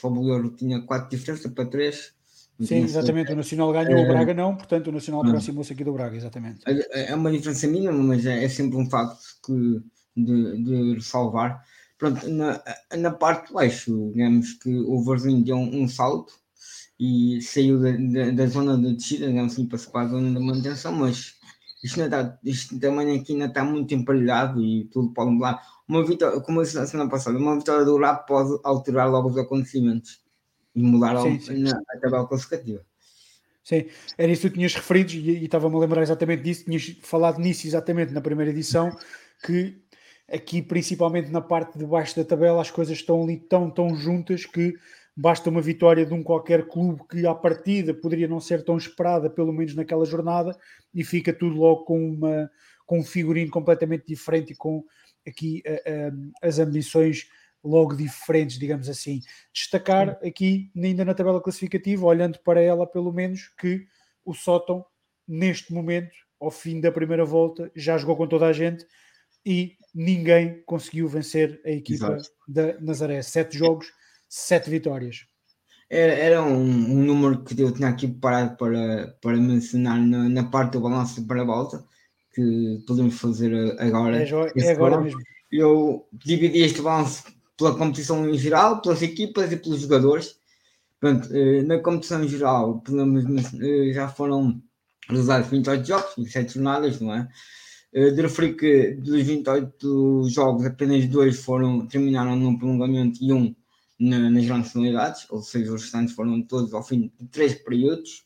Salvador 0.00 0.54
tinha 0.56 0.82
4 0.82 1.08
diferença 1.08 1.48
para 1.48 1.66
3. 1.66 2.15
Sim, 2.60 2.84
exatamente. 2.84 3.32
O 3.32 3.36
Nacional 3.36 3.72
ganhou, 3.72 3.98
é, 3.98 4.04
o 4.04 4.08
Braga 4.08 4.32
não, 4.32 4.56
portanto 4.56 4.88
o 4.88 4.92
Nacional 4.92 5.22
aproximou-se 5.22 5.72
aqui 5.72 5.84
do 5.84 5.92
Braga, 5.92 6.16
exatamente. 6.16 6.60
É, 6.66 7.10
é 7.10 7.14
uma 7.14 7.30
diferença 7.30 7.66
mínima, 7.66 7.92
mas 7.92 8.24
é, 8.24 8.44
é 8.44 8.48
sempre 8.48 8.76
um 8.78 8.88
facto 8.88 9.18
que, 9.44 9.82
de, 10.16 10.94
de 10.94 11.04
salvar. 11.04 11.62
Pronto, 11.98 12.28
na, 12.28 12.62
na 12.96 13.10
parte 13.10 13.48
de 13.48 13.54
baixo, 13.54 14.10
digamos 14.12 14.54
que 14.54 14.74
o 14.74 15.02
Varzinho 15.02 15.44
deu 15.44 15.56
um, 15.56 15.82
um 15.82 15.88
salto 15.88 16.32
e 16.98 17.40
saiu 17.42 17.80
da, 17.80 17.92
da, 17.92 18.30
da 18.30 18.46
zona 18.46 18.78
de 18.78 18.96
descida, 18.96 19.26
digamos 19.26 19.52
assim, 19.52 19.66
para 19.66 19.78
para 19.78 20.00
a 20.02 20.08
zona 20.08 20.32
da 20.32 20.40
manutenção, 20.40 20.92
mas 20.92 21.34
isto, 21.84 22.00
ainda 22.00 22.20
está, 22.20 22.38
isto 22.44 22.78
também 22.78 23.18
aqui 23.18 23.32
ainda 23.32 23.46
está 23.46 23.64
muito 23.64 23.94
emparelhado 23.94 24.62
e 24.62 24.84
tudo 24.86 25.12
pode 25.12 25.30
mudar. 25.30 25.60
Uma 25.86 26.04
vitória, 26.04 26.40
como 26.40 26.60
eu 26.60 26.64
disse 26.64 26.76
na 26.76 26.86
semana 26.86 27.10
passada, 27.10 27.38
uma 27.38 27.56
vitória 27.58 27.84
do 27.84 27.98
Rap 27.98 28.26
pode 28.26 28.58
alterar 28.64 29.10
logo 29.10 29.28
os 29.28 29.38
acontecimentos 29.38 30.25
e 30.76 30.82
mudar 30.82 31.20
sim, 31.22 31.40
sim. 31.40 31.62
Na, 31.62 31.80
a 31.88 31.98
tabela 31.98 32.28
classificativa. 32.28 32.84
Sim, 33.64 33.86
era 34.16 34.30
isso 34.30 34.42
que 34.42 34.50
tu 34.50 34.54
tinhas 34.54 34.74
referido 34.74 35.12
e, 35.12 35.38
e 35.38 35.44
estava-me 35.46 35.74
a 35.74 35.78
lembrar 35.78 36.02
exatamente 36.02 36.42
disso, 36.42 36.64
tinhas 36.66 36.96
falado 37.02 37.40
nisso 37.40 37.66
exatamente 37.66 38.12
na 38.12 38.20
primeira 38.20 38.52
edição, 38.52 38.96
que 39.44 39.82
aqui 40.30 40.62
principalmente 40.62 41.30
na 41.30 41.40
parte 41.40 41.78
de 41.78 41.84
baixo 41.84 42.14
da 42.14 42.24
tabela 42.24 42.60
as 42.60 42.70
coisas 42.70 42.96
estão 42.96 43.22
ali 43.22 43.38
tão, 43.38 43.70
tão 43.70 43.96
juntas 43.96 44.44
que 44.44 44.74
basta 45.16 45.48
uma 45.48 45.62
vitória 45.62 46.04
de 46.04 46.12
um 46.12 46.22
qualquer 46.22 46.68
clube 46.68 47.02
que 47.08 47.26
à 47.26 47.34
partida 47.34 47.94
poderia 47.94 48.28
não 48.28 48.38
ser 48.38 48.62
tão 48.62 48.76
esperada, 48.76 49.30
pelo 49.30 49.52
menos 49.52 49.74
naquela 49.74 50.04
jornada, 50.04 50.56
e 50.94 51.02
fica 51.02 51.32
tudo 51.32 51.56
logo 51.56 51.84
com, 51.84 51.98
uma, 51.98 52.50
com 52.84 53.00
um 53.00 53.04
figurino 53.04 53.50
completamente 53.50 54.04
diferente 54.06 54.52
e 54.52 54.56
com 54.56 54.84
aqui 55.26 55.62
uh, 55.66 56.14
uh, 56.14 56.32
as 56.42 56.58
ambições 56.58 57.28
logo 57.66 57.96
diferentes, 57.96 58.58
digamos 58.58 58.88
assim. 58.88 59.20
Destacar 59.52 60.18
aqui, 60.24 60.70
ainda 60.76 61.04
na 61.04 61.14
tabela 61.14 61.42
classificativa, 61.42 62.06
olhando 62.06 62.38
para 62.40 62.60
ela 62.60 62.86
pelo 62.86 63.12
menos, 63.12 63.48
que 63.58 63.86
o 64.24 64.32
Sótão, 64.32 64.84
neste 65.26 65.72
momento, 65.72 66.14
ao 66.40 66.50
fim 66.50 66.80
da 66.80 66.92
primeira 66.92 67.24
volta, 67.24 67.70
já 67.74 67.98
jogou 67.98 68.16
com 68.16 68.26
toda 68.26 68.46
a 68.46 68.52
gente 68.52 68.86
e 69.44 69.76
ninguém 69.94 70.62
conseguiu 70.66 71.08
vencer 71.08 71.60
a 71.64 71.70
equipa 71.70 72.06
Exato. 72.06 72.30
da 72.48 72.80
Nazaré. 72.80 73.22
Sete 73.22 73.56
jogos, 73.56 73.86
sete 74.28 74.68
vitórias. 74.68 75.26
Era, 75.88 76.12
era 76.14 76.42
um, 76.42 76.64
um, 76.64 77.04
número 77.04 77.44
que 77.44 77.60
eu 77.60 77.72
tinha 77.72 77.88
aqui 77.88 78.08
preparado 78.08 78.56
para, 78.56 79.16
para 79.22 79.36
mencionar 79.36 79.98
na, 80.00 80.28
na 80.28 80.44
parte 80.44 80.72
do 80.72 80.80
balanço 80.80 81.24
para 81.26 81.42
a 81.42 81.44
volta, 81.44 81.84
que 82.34 82.82
podemos 82.86 83.18
fazer 83.20 83.80
agora. 83.80 84.20
É, 84.20 84.64
é 84.64 84.70
agora 84.72 85.00
mesmo. 85.00 85.20
Eu 85.50 86.08
dividi 86.12 86.58
este 86.58 86.82
balanço 86.82 87.22
pela 87.56 87.76
competição 87.76 88.28
em 88.28 88.36
geral, 88.38 88.80
pelas 88.80 89.02
equipas 89.02 89.52
e 89.52 89.56
pelos 89.56 89.80
jogadores. 89.80 90.38
Portanto, 91.00 91.28
eh, 91.34 91.62
na 91.62 91.78
competição 91.78 92.24
em 92.24 92.28
geral, 92.28 92.82
eh, 93.60 93.92
já 93.92 94.08
foram 94.08 94.62
realizados 95.08 95.48
28 95.48 95.86
jogos, 95.86 96.18
em 96.18 96.26
7 96.26 96.54
jornadas, 96.54 97.00
não 97.00 97.14
é? 97.14 97.28
Eh, 97.92 98.10
de 98.10 98.22
referir 98.22 98.54
que 98.54 98.94
dos 98.94 99.22
28 99.22 100.28
jogos, 100.28 100.66
apenas 100.66 101.06
dois 101.08 101.38
foram, 101.40 101.86
terminaram 101.86 102.36
num 102.36 102.58
prolongamento 102.58 103.18
e 103.22 103.32
um 103.32 103.54
na, 103.98 104.30
nas 104.30 104.44
grandes 104.44 104.72
finalidades, 104.72 105.26
ou 105.30 105.42
seja, 105.42 105.72
os 105.72 105.82
restantes 105.82 106.14
foram 106.14 106.42
todos 106.42 106.74
ao 106.74 106.82
fim 106.82 107.12
de 107.18 107.28
três 107.28 107.54
períodos. 107.54 108.24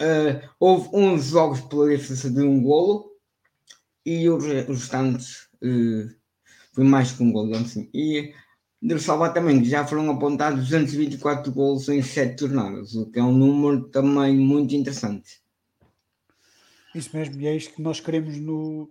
Uh, 0.00 0.46
houve 0.60 0.88
11 0.92 1.30
jogos 1.30 1.60
pela 1.62 1.88
diferença 1.88 2.30
de 2.30 2.42
um 2.42 2.62
golo 2.62 3.10
e 4.04 4.28
os, 4.28 4.44
os 4.44 4.80
restantes 4.80 5.48
uh, 5.62 6.14
foi 6.76 6.84
mais 6.84 7.10
que 7.10 7.22
um 7.22 7.32
gol, 7.32 7.50
assim. 7.54 7.88
E 7.94 8.34
de 8.82 9.00
salvar 9.00 9.32
também 9.32 9.62
que 9.62 9.68
já 9.68 9.86
foram 9.86 10.10
apontados 10.10 10.60
224 10.68 11.50
gols 11.50 11.88
em 11.88 12.02
7 12.02 12.36
tornadas, 12.36 12.94
o 12.94 13.10
que 13.10 13.18
é 13.18 13.22
um 13.22 13.32
número 13.32 13.88
também 13.88 14.36
muito 14.36 14.74
interessante. 14.74 15.40
Isso 16.94 17.16
mesmo, 17.16 17.40
e 17.40 17.46
é 17.46 17.56
isto 17.56 17.74
que 17.74 17.80
nós 17.80 17.98
queremos 17.98 18.36
no, 18.36 18.90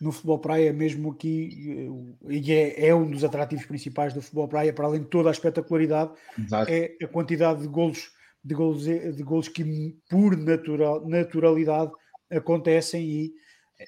no 0.00 0.12
futebol 0.12 0.38
praia, 0.38 0.72
mesmo 0.72 1.12
aqui, 1.12 1.90
e 2.26 2.52
é, 2.52 2.88
é 2.88 2.94
um 2.94 3.10
dos 3.10 3.22
atrativos 3.22 3.66
principais 3.66 4.14
do 4.14 4.22
futebol 4.22 4.48
praia, 4.48 4.72
para 4.72 4.86
além 4.86 5.02
de 5.02 5.08
toda 5.08 5.28
a 5.28 5.32
espetacularidade, 5.32 6.12
Exato. 6.38 6.70
é 6.70 6.96
a 7.02 7.06
quantidade 7.06 7.60
de 7.60 7.68
golos, 7.68 8.12
de 8.42 8.54
golos, 8.54 8.84
de 8.84 9.22
golos 9.22 9.48
que 9.48 9.94
por 10.08 10.34
natural, 10.38 11.06
naturalidade 11.06 11.92
acontecem 12.30 13.02
e 13.04 13.34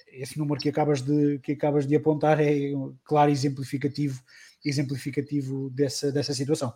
esse 0.08 0.38
número 0.38 0.60
que 0.60 0.68
acabas 0.68 1.02
de, 1.02 1.38
que 1.38 1.52
acabas 1.52 1.86
de 1.86 1.96
apontar 1.96 2.40
é 2.40 2.72
claro 3.04 3.30
exemplificativo, 3.30 4.22
exemplificativo 4.64 5.70
dessa, 5.70 6.12
dessa 6.12 6.34
situação. 6.34 6.72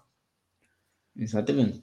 Exatamente. 1.16 1.82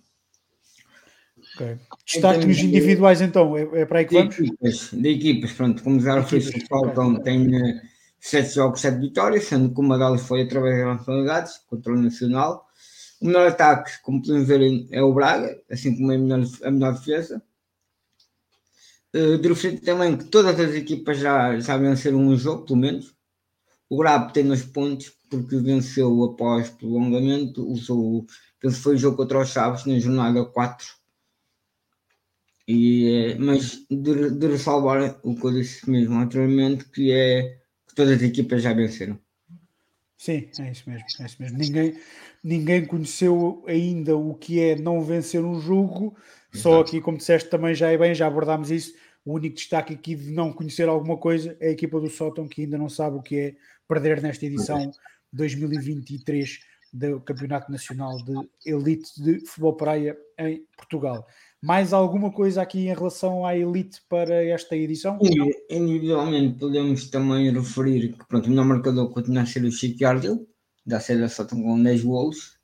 Okay. 1.55 1.77
Destaque 2.05 2.45
nos 2.45 2.59
individuais, 2.59 3.21
então, 3.21 3.57
é, 3.57 3.81
é 3.81 3.85
para 3.85 3.99
aí 3.99 4.05
que 4.05 4.11
de 4.11 4.17
vamos? 4.17 4.39
Equipas, 4.39 4.91
de 4.91 5.09
equipas, 5.09 5.51
pronto, 5.53 5.83
como 5.83 5.99
já 5.99 6.19
referi, 6.19 6.63
o 6.63 6.67
Falcão 6.67 7.13
okay. 7.13 7.23
tem 7.23 7.55
uh, 7.55 7.81
sete 8.19 8.55
jogos, 8.55 8.81
sete 8.81 8.99
vitórias, 8.99 9.45
sendo 9.45 9.73
que 9.73 9.79
uma 9.79 9.97
delas 9.97 10.21
foi 10.21 10.41
através 10.41 10.77
das 10.77 10.97
nacionalidades, 10.97 11.57
contra 11.69 11.93
o 11.93 11.97
Nacional. 11.97 12.67
O 13.21 13.25
melhor 13.27 13.47
ataque, 13.47 13.91
como 14.01 14.21
podemos 14.21 14.47
ver, 14.47 14.87
é 14.91 15.01
o 15.01 15.13
Braga, 15.13 15.61
assim 15.69 15.95
como 15.95 16.11
é 16.11 16.15
a 16.15 16.19
melhor, 16.19 16.45
a 16.63 16.71
melhor 16.71 16.93
defesa. 16.93 17.41
Uh, 19.15 19.37
de 19.39 19.47
referir 19.47 19.79
também 19.79 20.15
que 20.17 20.25
todas 20.25 20.59
as 20.59 20.75
equipas 20.75 21.17
já, 21.17 21.59
já 21.59 21.77
venceram 21.77 22.19
um 22.19 22.37
jogo, 22.37 22.65
pelo 22.65 22.79
menos. 22.79 23.15
O 23.89 23.97
Grab 23.97 24.31
tem 24.31 24.45
dois 24.45 24.63
pontos, 24.63 25.11
porque 25.29 25.57
venceu 25.57 26.23
após 26.23 26.69
prolongamento. 26.69 27.67
Usou, 27.67 28.25
penso 28.59 28.81
foi 28.81 28.95
o 28.95 28.97
jogo 28.97 29.17
contra 29.17 29.41
os 29.41 29.49
Chaves 29.49 29.85
na 29.85 29.97
jornada 29.97 30.45
4. 30.45 30.87
E, 32.67 33.31
eh, 33.31 33.35
mas 33.39 33.83
de, 33.89 34.29
de 34.29 34.47
ressalvar 34.47 35.19
o 35.23 35.35
que 35.35 35.43
eu 35.43 35.53
disse 35.53 35.89
mesmo 35.89 36.19
anteriormente, 36.19 36.85
que 36.85 37.11
é 37.11 37.57
que 37.87 37.95
todas 37.95 38.17
as 38.17 38.21
equipas 38.21 38.61
já 38.61 38.73
venceram. 38.73 39.19
Sim, 40.15 40.49
é 40.59 40.71
isso 40.71 40.87
mesmo. 40.87 41.05
É 41.19 41.25
isso 41.25 41.41
mesmo. 41.41 41.57
Ninguém, 41.57 41.99
ninguém 42.43 42.85
conheceu 42.85 43.63
ainda 43.65 44.15
o 44.15 44.35
que 44.35 44.59
é 44.59 44.75
não 44.75 45.01
vencer 45.01 45.43
um 45.43 45.59
jogo 45.59 46.15
só 46.53 46.81
aqui, 46.81 46.99
como 46.99 47.17
disseste, 47.17 47.49
também 47.49 47.75
já 47.75 47.91
é 47.91 47.97
bem, 47.97 48.15
já 48.15 48.27
abordámos 48.27 48.71
isso. 48.71 48.93
O 49.25 49.33
único 49.33 49.55
destaque 49.55 49.93
aqui 49.93 50.15
de 50.15 50.31
não 50.31 50.51
conhecer 50.51 50.87
alguma 50.87 51.17
coisa 51.17 51.55
é 51.59 51.67
a 51.67 51.71
equipa 51.71 51.99
do 51.99 52.09
Sótão, 52.09 52.47
que 52.47 52.63
ainda 52.63 52.77
não 52.77 52.89
sabe 52.89 53.17
o 53.17 53.21
que 53.21 53.37
é 53.37 53.55
perder 53.87 54.21
nesta 54.21 54.45
edição 54.45 54.91
2023 55.33 56.59
do 56.91 57.19
Campeonato 57.21 57.71
Nacional 57.71 58.17
de 58.23 58.33
Elite 58.65 59.21
de 59.21 59.39
Futebol 59.45 59.75
Praia 59.75 60.17
em 60.37 60.65
Portugal. 60.75 61.27
Mais 61.61 61.91
alguma 61.91 62.31
coisa 62.31 62.61
aqui 62.61 62.87
em 62.87 62.93
relação 62.93 63.45
à 63.45 63.55
Elite 63.55 64.01
para 64.07 64.43
esta 64.45 64.75
edição? 64.75 65.19
Individualmente 65.69 66.57
podemos 66.57 67.09
também 67.09 67.51
referir 67.51 68.13
que 68.13 68.25
pronto, 68.27 68.47
o 68.47 68.49
melhor 68.49 68.65
marcador 68.65 69.09
continua 69.09 69.43
a 69.43 69.45
ser 69.45 69.63
o 69.65 69.71
Chico 69.71 70.05
Ardil, 70.05 70.47
da 70.85 70.99
série 70.99 71.27
Sótão 71.27 71.61
com 71.61 71.81
10 71.81 72.03
golos. 72.03 72.57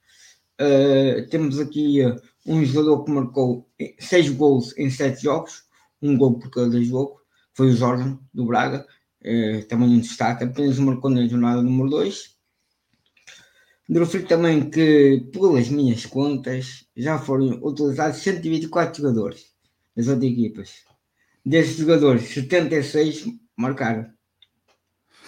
Uh, 0.59 1.27
temos 1.29 1.59
aqui 1.59 2.05
uh, 2.05 2.15
um 2.45 2.63
jogador 2.63 3.03
que 3.03 3.11
marcou 3.11 3.69
6 3.99 4.29
gols 4.29 4.77
em 4.77 4.89
7 4.89 5.23
jogos, 5.23 5.63
um 6.01 6.17
gol 6.17 6.37
por 6.39 6.49
cada 6.49 6.81
jogo, 6.83 7.19
foi 7.53 7.67
o 7.69 7.75
Jordan, 7.75 8.17
do 8.33 8.45
Braga, 8.45 8.85
eh, 9.23 9.61
também 9.69 9.89
um 9.89 9.99
destaque, 9.99 10.43
apenas 10.43 10.77
marcou 10.77 11.09
na 11.09 11.27
jornada 11.27 11.61
número 11.61 11.89
2. 11.89 12.35
De 13.87 13.99
referir 13.99 14.27
também 14.27 14.69
que, 14.69 15.27
pelas 15.31 15.69
minhas 15.69 16.05
contas, 16.05 16.87
já 16.95 17.17
foram 17.17 17.59
utilizados 17.63 18.17
124 18.17 19.01
jogadores 19.01 19.53
das 19.95 20.07
outras 20.07 20.31
equipas. 20.31 20.83
Desses 21.45 21.77
jogadores, 21.77 22.27
76 22.29 23.25
marcaram. 23.55 24.09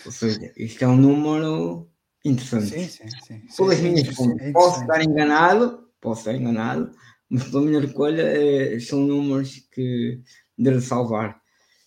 Ou 0.05 0.11
seja, 0.11 0.51
isto 0.57 0.83
é 0.83 0.87
um 0.87 0.97
número 0.97 1.89
interessante. 2.25 2.67
Sim, 2.67 2.87
sim, 2.87 3.09
sim. 3.25 3.41
Pelas 3.55 3.79
minhas 3.79 4.15
contas, 4.15 4.51
posso 4.51 4.81
estar 4.81 5.03
enganado, 5.03 5.87
posso 6.01 6.21
estar 6.21 6.35
enganado, 6.35 6.91
mas 7.29 7.43
pela 7.45 7.61
minha 7.61 7.79
recolha 7.79 8.21
é, 8.21 8.79
são 8.79 8.99
números 8.99 9.67
que 9.71 10.21
de 10.57 10.81
salvar. 10.81 11.39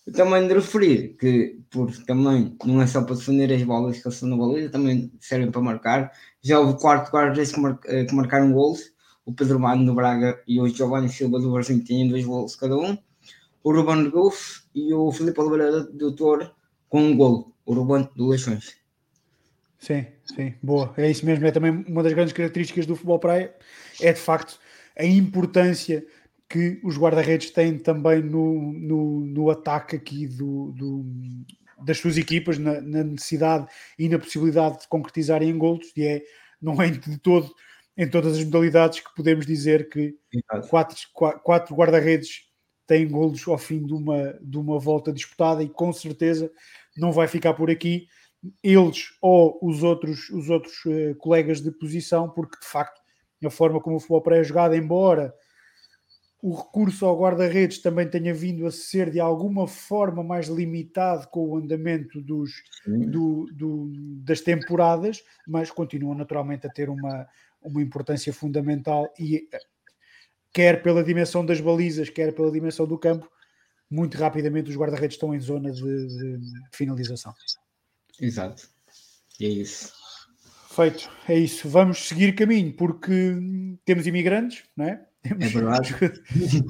Eu 0.05 0.13
também 0.13 0.47
de 0.47 0.53
referir 0.53 1.15
que, 1.19 1.59
por 1.69 1.91
também 2.05 2.55
não 2.65 2.81
é 2.81 2.87
só 2.87 3.03
para 3.03 3.15
defender 3.15 3.53
as 3.53 3.61
bolas 3.63 4.01
que 4.01 4.11
são 4.11 4.29
na 4.29 4.35
baliza, 4.35 4.69
também 4.69 5.11
servem 5.19 5.51
para 5.51 5.61
marcar. 5.61 6.11
Já 6.41 6.59
houve 6.59 6.79
quarto 6.79 7.11
guarda-redes 7.11 7.51
que, 7.51 7.59
mar, 7.59 7.79
eh, 7.85 8.05
que, 8.05 8.15
marcaram 8.15 8.51
gols, 8.51 8.91
o 9.25 9.33
Pedro 9.33 9.59
Mano 9.59 9.85
do 9.85 9.93
Braga 9.93 10.41
e 10.47 10.59
o 10.59 10.67
Giovanni 10.67 11.09
Silva 11.09 11.39
do 11.39 11.51
Brasil 11.51 11.83
têm 11.83 12.09
dois 12.09 12.25
gols 12.25 12.55
cada 12.55 12.75
um. 12.75 12.97
O 13.63 13.71
Ruben 13.71 14.09
Golf 14.09 14.61
e 14.73 14.91
o 14.93 15.11
Filipe 15.11 15.39
Oliveira 15.39 15.83
do 15.83 16.15
Toro 16.15 16.49
com 16.89 17.03
um 17.03 17.15
gol. 17.15 17.53
O 17.63 17.73
Ruben 17.73 18.09
do 18.15 18.27
Leixões. 18.27 18.75
Sim, 19.77 20.07
sim, 20.25 20.55
boa. 20.61 20.93
É 20.97 21.09
isso 21.09 21.25
mesmo. 21.25 21.45
É 21.45 21.51
também 21.51 21.85
uma 21.87 22.01
das 22.01 22.13
grandes 22.13 22.33
características 22.33 22.87
do 22.87 22.95
futebol 22.95 23.19
praia. 23.19 23.53
É 24.01 24.11
de 24.11 24.19
facto 24.19 24.59
a 24.97 25.05
importância 25.05 26.05
que 26.49 26.79
os 26.83 26.97
guarda-redes 26.97 27.51
têm 27.51 27.77
também 27.77 28.21
no, 28.21 28.73
no, 28.73 29.21
no 29.21 29.49
ataque 29.49 29.95
aqui 29.95 30.27
do, 30.27 30.71
do, 30.73 31.05
das 31.83 31.97
suas 31.97 32.17
equipas, 32.17 32.57
na, 32.57 32.81
na, 32.81 33.03
necessidade 33.03 33.67
e 33.97 34.09
na 34.09 34.19
possibilidade 34.19 34.81
de 34.81 34.87
concretizarem 34.87 35.49
em 35.49 35.57
golos, 35.57 35.91
e 35.95 36.03
é, 36.03 36.23
não 36.61 36.81
é 36.81 36.89
de 36.89 37.17
todo 37.19 37.53
em 37.97 38.07
todas 38.09 38.37
as 38.37 38.43
modalidades 38.43 38.99
que 38.99 39.13
podemos 39.15 39.45
dizer 39.45 39.89
que 39.89 40.15
quatro, 40.69 40.97
quatro 41.43 41.75
guarda-redes 41.75 42.49
têm 42.87 43.07
golos 43.07 43.47
ao 43.47 43.57
fim 43.57 43.85
de 43.85 43.93
uma, 43.93 44.33
de 44.41 44.57
uma 44.57 44.79
volta 44.79 45.11
disputada 45.11 45.61
e 45.61 45.69
com 45.69 45.91
certeza 45.91 46.51
não 46.97 47.11
vai 47.11 47.27
ficar 47.27 47.53
por 47.53 47.69
aqui 47.69 48.07
eles 48.63 49.09
ou 49.21 49.59
os 49.61 49.83
outros, 49.83 50.29
os 50.29 50.49
outros 50.49 50.73
uh, 50.85 51.15
colegas 51.15 51.61
de 51.61 51.71
posição, 51.71 52.29
porque 52.29 52.59
de 52.59 52.65
facto 52.65 53.00
a 53.47 53.49
forma 53.49 53.79
como 53.79 53.95
o 53.95 53.99
futebol 53.99 54.21
pré 54.21 54.39
é 54.39 54.43
jogado, 54.43 54.75
embora 54.75 55.33
o 56.41 56.55
recurso 56.55 57.05
ao 57.05 57.19
guarda-redes 57.19 57.79
também 57.79 58.09
tenha 58.09 58.33
vindo 58.33 58.65
a 58.65 58.71
ser 58.71 59.11
de 59.11 59.19
alguma 59.19 59.67
forma 59.67 60.23
mais 60.23 60.47
limitado 60.47 61.27
com 61.27 61.47
o 61.47 61.57
andamento 61.57 62.19
dos, 62.19 62.51
do, 62.85 63.47
do, 63.53 63.91
das 64.23 64.41
temporadas, 64.41 65.23
mas 65.47 65.69
continua 65.69 66.15
naturalmente 66.15 66.65
a 66.65 66.69
ter 66.69 66.89
uma, 66.89 67.27
uma 67.61 67.81
importância 67.81 68.33
fundamental 68.33 69.13
e 69.19 69.47
quer 70.51 70.81
pela 70.81 71.03
dimensão 71.03 71.45
das 71.45 71.61
balizas, 71.61 72.09
quer 72.09 72.33
pela 72.33 72.51
dimensão 72.51 72.87
do 72.87 72.97
campo, 72.97 73.29
muito 73.89 74.17
rapidamente 74.17 74.71
os 74.71 74.75
guarda-redes 74.75 75.15
estão 75.15 75.35
em 75.35 75.39
zona 75.39 75.71
de, 75.71 75.81
de 75.81 76.39
finalização. 76.71 77.33
Exato. 78.19 78.67
E 79.39 79.45
é 79.45 79.49
isso. 79.49 80.00
Feito, 80.71 81.09
é 81.27 81.35
isso. 81.35 81.67
Vamos 81.67 82.07
seguir 82.07 82.33
caminho 82.33 82.73
porque 82.73 83.35
temos 83.83 84.07
imigrantes, 84.07 84.63
não 84.75 84.85
é? 84.85 85.05
Temos, 85.21 85.45
é 85.45 85.49
verdade. 85.49 85.95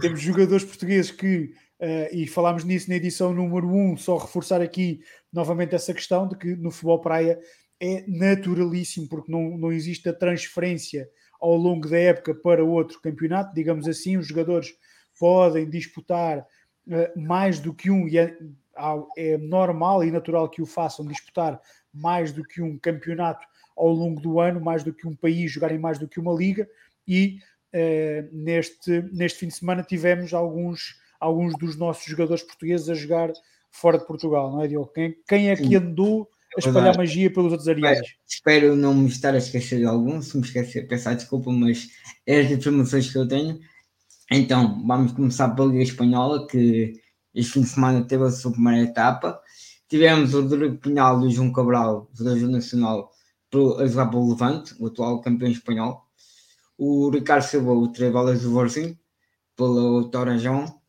temos 0.01 0.19
jogadores 0.19 0.65
portugueses 0.65 1.11
que, 1.11 1.53
uh, 1.79 2.07
e 2.11 2.25
falámos 2.25 2.63
nisso 2.63 2.89
na 2.89 2.95
edição 2.95 3.31
número 3.31 3.67
1, 3.67 3.97
só 3.97 4.17
reforçar 4.17 4.59
aqui 4.59 5.01
novamente 5.31 5.75
essa 5.75 5.93
questão 5.93 6.27
de 6.27 6.35
que 6.35 6.55
no 6.55 6.71
futebol 6.71 6.99
praia 6.99 7.39
é 7.79 8.03
naturalíssimo, 8.07 9.07
porque 9.07 9.31
não, 9.31 9.55
não 9.55 9.71
existe 9.71 10.09
a 10.09 10.13
transferência 10.13 11.07
ao 11.39 11.55
longo 11.55 11.87
da 11.87 11.97
época 11.97 12.33
para 12.33 12.65
outro 12.65 12.99
campeonato, 13.01 13.53
digamos 13.53 13.87
assim, 13.87 14.17
os 14.17 14.25
jogadores 14.25 14.73
podem 15.19 15.69
disputar 15.69 16.39
uh, 16.39 17.21
mais 17.21 17.59
do 17.59 17.71
que 17.71 17.91
um, 17.91 18.07
e 18.07 18.17
é, 18.17 18.35
é 19.15 19.37
normal 19.37 20.03
e 20.03 20.09
natural 20.09 20.49
que 20.49 20.61
o 20.61 20.65
façam 20.65 21.05
disputar 21.05 21.61
mais 21.93 22.31
do 22.31 22.43
que 22.43 22.63
um 22.63 22.79
campeonato 22.79 23.45
ao 23.75 23.89
longo 23.89 24.21
do 24.21 24.39
ano, 24.39 24.59
mais 24.59 24.83
do 24.83 24.93
que 24.93 25.07
um 25.07 25.15
país, 25.15 25.51
jogarem 25.51 25.79
mais 25.79 25.97
do 25.97 26.07
que 26.07 26.19
uma 26.19 26.33
liga, 26.33 26.67
e 27.07 27.39
uh, 27.73 28.35
neste, 28.35 29.01
neste 29.11 29.39
fim 29.39 29.47
de 29.47 29.55
semana 29.55 29.83
tivemos 29.83 30.33
alguns, 30.33 30.95
alguns 31.19 31.57
dos 31.57 31.75
nossos 31.75 32.05
jogadores 32.05 32.43
portugueses 32.43 32.89
a 32.89 32.93
jogar 32.93 33.31
fora 33.71 33.97
de 33.97 34.05
Portugal, 34.05 34.51
não 34.51 34.61
é, 34.61 34.67
Diogo? 34.67 34.91
Quem, 34.93 35.15
quem 35.27 35.49
é 35.49 35.55
que 35.55 35.75
andou 35.75 36.29
a 36.55 36.59
espalhar 36.59 36.97
magia 36.97 37.31
pelos 37.31 37.51
outros 37.51 37.69
areais? 37.69 38.01
Espero 38.27 38.75
não 38.75 38.93
me 38.93 39.07
estar 39.07 39.33
a 39.33 39.37
esquecer 39.37 39.79
de 39.79 39.85
algum, 39.85 40.21
se 40.21 40.37
me 40.37 40.43
esquecer, 40.43 40.87
peço 40.87 41.13
desculpa, 41.15 41.51
mas 41.51 41.87
é 42.25 42.41
as 42.41 42.51
informações 42.51 43.09
que 43.09 43.17
eu 43.17 43.27
tenho. 43.27 43.59
Então, 44.29 44.81
vamos 44.85 45.11
começar 45.11 45.49
pela 45.49 45.67
Liga 45.67 45.83
Espanhola, 45.83 46.47
que 46.47 46.93
este 47.33 47.53
fim 47.53 47.61
de 47.61 47.67
semana 47.67 48.05
teve 48.05 48.23
a 48.23 48.31
sua 48.31 48.51
primeira 48.51 48.89
etapa. 48.89 49.41
Tivemos 49.89 50.33
o 50.33 50.41
Rodrigo 50.41 50.77
Pinhal 50.77 51.21
e 51.21 51.27
o 51.27 51.31
João 51.31 51.51
Cabral, 51.51 52.09
jogador 52.13 52.47
nacional, 52.47 53.11
pelo 53.51 53.77
Levante, 53.77 54.75
o 54.79 54.87
atual 54.87 55.21
campeão 55.21 55.51
espanhol 55.51 56.09
o 56.83 57.11
Ricardo 57.11 57.43
Silva, 57.43 57.73
o 57.73 57.87
Trevalas 57.89 58.41
do 58.41 58.49
Vorsim, 58.49 58.97
pelo 59.55 60.09
Torajão, 60.09 60.81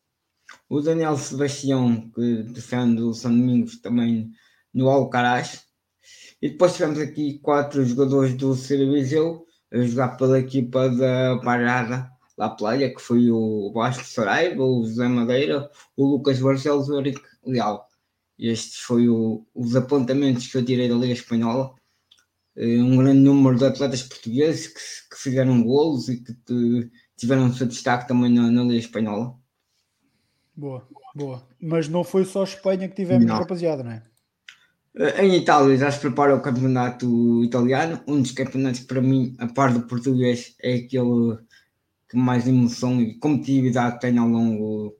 o 0.66 0.80
Daniel 0.80 1.18
Sebastião, 1.18 2.10
que 2.14 2.44
defende 2.44 3.02
o 3.02 3.12
São 3.12 3.30
Domingos 3.30 3.78
também 3.78 4.30
no 4.72 4.88
Alcaraz, 4.88 5.66
e 6.40 6.48
depois 6.48 6.72
tivemos 6.72 6.98
aqui 6.98 7.38
quatro 7.40 7.84
jogadores 7.84 8.34
do 8.34 8.54
Viseu 8.54 9.44
a 9.70 9.82
jogar 9.82 10.16
pela 10.16 10.38
equipa 10.38 10.88
da 10.88 11.38
Parada 11.44 12.10
La 12.38 12.48
Playa, 12.48 12.88
que 12.94 13.02
foi 13.02 13.30
o 13.30 13.70
Vasco 13.74 14.02
Saraiva, 14.02 14.64
o 14.64 14.86
José 14.86 15.06
Madeira, 15.08 15.70
o 15.94 16.06
Lucas 16.06 16.40
Barcelos 16.40 16.88
e 16.88 16.92
o 16.92 17.00
Henrique 17.00 17.20
Leal. 17.44 17.86
Estes 18.38 18.78
foram 18.78 19.46
os 19.54 19.76
apontamentos 19.76 20.46
que 20.46 20.56
eu 20.56 20.64
tirei 20.64 20.88
da 20.88 20.94
Liga 20.94 21.12
Espanhola. 21.12 21.74
Eh, 22.56 22.82
um 22.82 22.96
grande 22.96 23.20
número 23.20 23.56
de 23.56 23.64
atletas 23.64 24.02
portugueses 24.02 24.68
que, 24.68 25.14
que 25.14 25.22
fizeram 25.22 25.62
golos 25.62 26.08
e 26.08 26.22
que 26.22 26.34
te, 26.34 26.90
tiveram 27.16 27.52
seu 27.52 27.66
destaque 27.66 28.08
também 28.08 28.30
na, 28.30 28.50
na 28.50 28.62
Liga 28.62 28.76
Espanhola. 28.76 29.34
Boa, 30.54 30.86
boa. 31.14 31.48
Mas 31.60 31.88
não 31.88 32.04
foi 32.04 32.24
só 32.24 32.44
Espanha 32.44 32.88
que 32.88 32.96
tivemos, 32.96 33.26
não. 33.26 33.38
rapaziada, 33.38 33.82
não 33.82 33.92
é? 33.92 34.02
Eh, 34.94 35.26
em 35.26 35.36
Itália 35.36 35.76
já 35.76 35.90
se 35.90 36.00
prepara 36.00 36.34
o 36.34 36.42
campeonato 36.42 37.42
italiano, 37.44 38.00
um 38.06 38.20
dos 38.20 38.32
campeonatos 38.32 38.80
que 38.80 38.86
para 38.86 39.00
mim, 39.00 39.34
a 39.38 39.46
par 39.46 39.72
do 39.72 39.86
português, 39.86 40.54
é 40.62 40.74
aquele 40.74 41.38
que 42.08 42.16
mais 42.16 42.46
emoção 42.46 43.00
e 43.00 43.18
competitividade 43.18 43.98
tem 44.00 44.18
ao 44.18 44.28
longo 44.28 44.94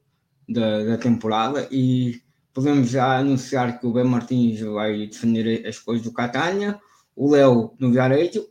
da, 0.49 0.85
da 0.85 0.97
temporada 0.99 1.69
e 1.71 2.23
podemos 2.55 2.89
já 2.89 3.19
anunciar 3.19 3.79
que 3.79 3.87
o 3.87 3.93
Ben 3.93 4.05
Martins 4.05 4.61
vai 4.61 5.07
defender 5.07 5.67
as 5.67 5.79
coisas 5.79 6.05
do 6.05 6.13
Catania, 6.13 6.81
o 7.17 7.31
Léo 7.31 7.75
no 7.79 7.93
Viarejo, 7.93 8.47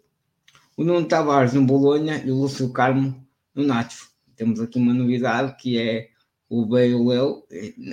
o 0.78 0.84
Nuno 0.84 1.06
Tavares 1.06 1.54
no 1.54 1.66
Bolonha 1.66 2.22
e 2.26 2.32
o 2.32 2.36
Lúcio 2.36 2.72
Carmo 2.72 3.26
no 3.54 3.64
Nacho. 3.64 4.10
Temos 4.36 4.60
aqui 4.60 4.80
uma 4.80 4.94
novidade 4.94 5.56
que 5.58 5.78
é 5.78 6.10
o 6.50 6.66
B 6.66 6.90
e 6.90 6.96
o 6.96 7.08
Léo, 7.08 7.44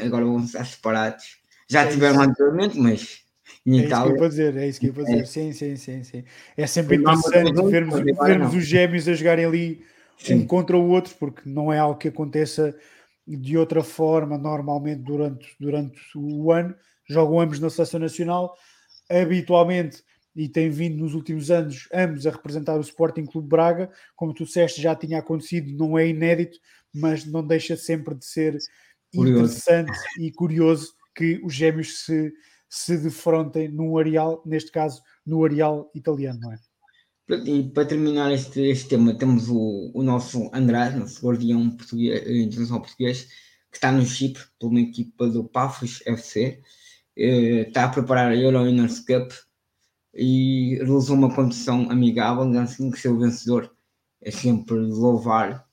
agora 0.05 0.25
vão 0.25 0.41
estar 0.41 0.65
separados. 0.65 1.39
Já 1.69 1.83
é 1.83 1.89
tiveram 1.89 2.23
anteriormente, 2.23 2.79
mas 2.79 3.21
em 3.65 3.81
é 3.81 3.85
Itália. 3.85 4.07
Isso 4.07 4.07
que 4.07 4.15
eu 4.15 4.19
vou 4.19 4.29
dizer, 4.29 4.57
é 4.57 4.69
isso 4.69 4.81
que 4.81 4.87
eu 4.87 4.93
vou 4.93 5.05
dizer. 5.05 5.21
É. 5.21 5.25
Sim, 5.25 5.53
sim, 5.53 5.77
sim, 5.77 6.03
sim. 6.03 6.25
É 6.57 6.67
sempre 6.67 6.97
interessante 6.97 7.71
vermos, 7.71 8.01
vermos 8.01 8.55
os 8.55 8.67
gêmeos 8.67 9.07
a 9.07 9.15
jogarem 9.15 9.45
ali 9.45 9.85
sim. 10.17 10.35
um 10.35 10.47
contra 10.47 10.77
o 10.77 10.89
outro, 10.89 11.15
porque 11.19 11.43
não 11.45 11.73
é 11.73 11.79
algo 11.79 11.99
que 11.99 12.09
aconteça 12.09 12.75
de 13.27 13.59
outra 13.59 13.83
forma 13.83 14.39
normalmente 14.39 15.03
durante, 15.03 15.55
durante 15.61 16.01
o 16.17 16.51
ano. 16.51 16.75
Jogam 17.09 17.41
ambos 17.41 17.61
na 17.61 17.71
seleção 17.71 18.01
nacional. 18.01 18.57
Habitualmente 19.11 20.03
e 20.39 20.49
tem 20.49 20.71
vindo 20.71 20.99
nos 20.99 21.15
últimos 21.15 21.51
anos 21.51 21.89
ambos 21.93 22.25
a 22.25 22.31
representar 22.31 22.77
o 22.77 22.81
Sporting 22.81 23.25
Clube 23.25 23.49
Braga, 23.49 23.91
como 24.15 24.33
tu 24.33 24.45
disseste, 24.45 24.81
já 24.81 24.95
tinha 24.95 25.19
acontecido, 25.19 25.77
não 25.77 25.99
é 25.99 26.07
inédito, 26.07 26.61
mas 26.95 27.25
não 27.25 27.45
deixa 27.45 27.77
sempre 27.77 28.15
de 28.15 28.25
ser 28.25 28.57
curioso. 29.13 29.57
interessante 29.57 29.99
e 30.21 30.31
curioso 30.31 30.95
que 31.13 31.41
os 31.43 31.53
gêmeos 31.53 32.05
se, 32.05 32.33
se 32.71 32.97
defrontem 32.97 33.69
no 33.69 33.99
areal, 33.99 34.41
neste 34.47 34.71
caso 34.71 35.03
no 35.27 35.45
areal 35.45 35.91
italiano, 35.93 36.39
não 36.39 36.53
é? 36.53 36.59
E 37.45 37.65
para 37.71 37.85
terminar 37.85 38.33
este, 38.33 38.61
este 38.61 38.91
tema, 38.91 39.19
temos 39.19 39.49
o, 39.49 39.91
o 39.93 40.03
nosso 40.05 40.49
Andrade, 40.55 41.01
nosso 41.01 41.21
guardião 41.21 41.69
português, 41.71 42.25
eh, 42.25 42.43
internacional 42.43 42.81
português, 42.81 43.25
que 43.73 43.77
está 43.77 43.91
no 43.91 44.07
Chipre, 44.07 44.45
por 44.59 44.71
uma 44.71 44.81
equipa 44.81 45.27
do 45.27 45.43
Pafos 45.43 46.01
FC, 46.07 46.63
eh, 47.17 47.67
está 47.67 47.85
a 47.85 47.89
preparar 47.89 48.31
a 48.31 48.37
Euro 48.37 48.63
Winners 48.63 49.01
Cup 49.01 49.33
e 50.19 50.75
realizou 50.75 51.17
uma 51.17 51.33
competição 51.33 51.89
amigável, 51.91 52.43
assim 52.59 52.91
que 52.91 52.99
ser 52.99 53.09
o 53.09 53.19
vencedor 53.21 53.73
é 54.21 54.33
sempre 54.33 54.75
louvar 54.75 55.65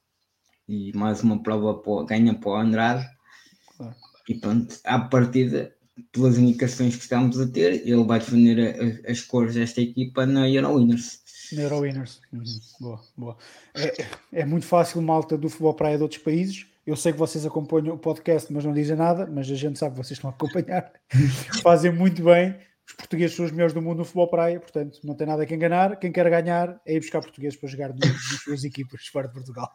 e 0.69 0.95
mais 0.95 1.23
uma 1.23 1.41
prova 1.41 1.73
para, 1.73 2.05
ganha 2.05 2.35
para 2.35 2.49
o 2.49 2.55
Andrade 2.55 3.09
claro. 3.75 3.95
e 4.29 4.35
pronto, 4.35 4.79
à 4.83 4.99
partida 4.99 5.73
pelas 6.11 6.37
indicações 6.37 6.95
que 6.95 7.01
estamos 7.01 7.39
a 7.39 7.47
ter, 7.47 7.87
ele 7.87 8.03
vai 8.03 8.19
defender 8.19 9.01
a, 9.07 9.11
as 9.11 9.21
cores 9.21 9.55
desta 9.55 9.81
equipa 9.81 10.25
na 10.27 10.47
Eurowinners. 10.47 11.21
Na 11.53 11.63
Eurowinners, 11.63 12.21
uhum. 12.31 12.43
boa, 12.79 13.01
boa. 13.17 13.37
É, 13.73 14.05
é 14.41 14.45
muito 14.45 14.67
fácil, 14.67 15.01
malta 15.01 15.37
do 15.37 15.49
futebol 15.49 15.73
praia 15.73 15.97
de 15.97 16.03
outros 16.03 16.21
países. 16.21 16.67
Eu 16.85 16.95
sei 16.95 17.13
que 17.13 17.17
vocês 17.17 17.45
acompanham 17.45 17.95
o 17.95 17.97
podcast, 17.97 18.51
mas 18.53 18.63
não 18.63 18.73
dizem 18.73 18.95
nada, 18.95 19.25
mas 19.25 19.49
a 19.49 19.55
gente 19.55 19.79
sabe 19.79 19.95
que 19.95 20.03
vocês 20.03 20.17
estão 20.17 20.29
a 20.29 20.33
acompanhar. 20.33 20.91
Fazem 21.63 21.91
muito 21.91 22.23
bem 22.23 22.55
os 22.87 22.93
portugueses 22.93 23.35
são 23.35 23.45
os 23.45 23.51
melhores 23.51 23.73
do 23.73 23.81
mundo 23.81 23.97
no 23.97 24.05
futebol 24.05 24.29
praia, 24.29 24.59
portanto 24.59 24.99
não 25.03 25.15
tem 25.15 25.25
nada 25.25 25.45
que 25.45 25.55
enganar. 25.55 25.97
Quem 25.97 26.11
quer 26.11 26.29
ganhar 26.29 26.79
é 26.85 26.95
ir 26.95 26.99
buscar 26.99 27.19
portugueses 27.19 27.57
para 27.57 27.67
jogar 27.67 27.89
nas 27.89 28.43
suas 28.43 28.63
equipas 28.63 29.07
fora 29.11 29.27
de 29.27 29.33
Portugal. 29.33 29.71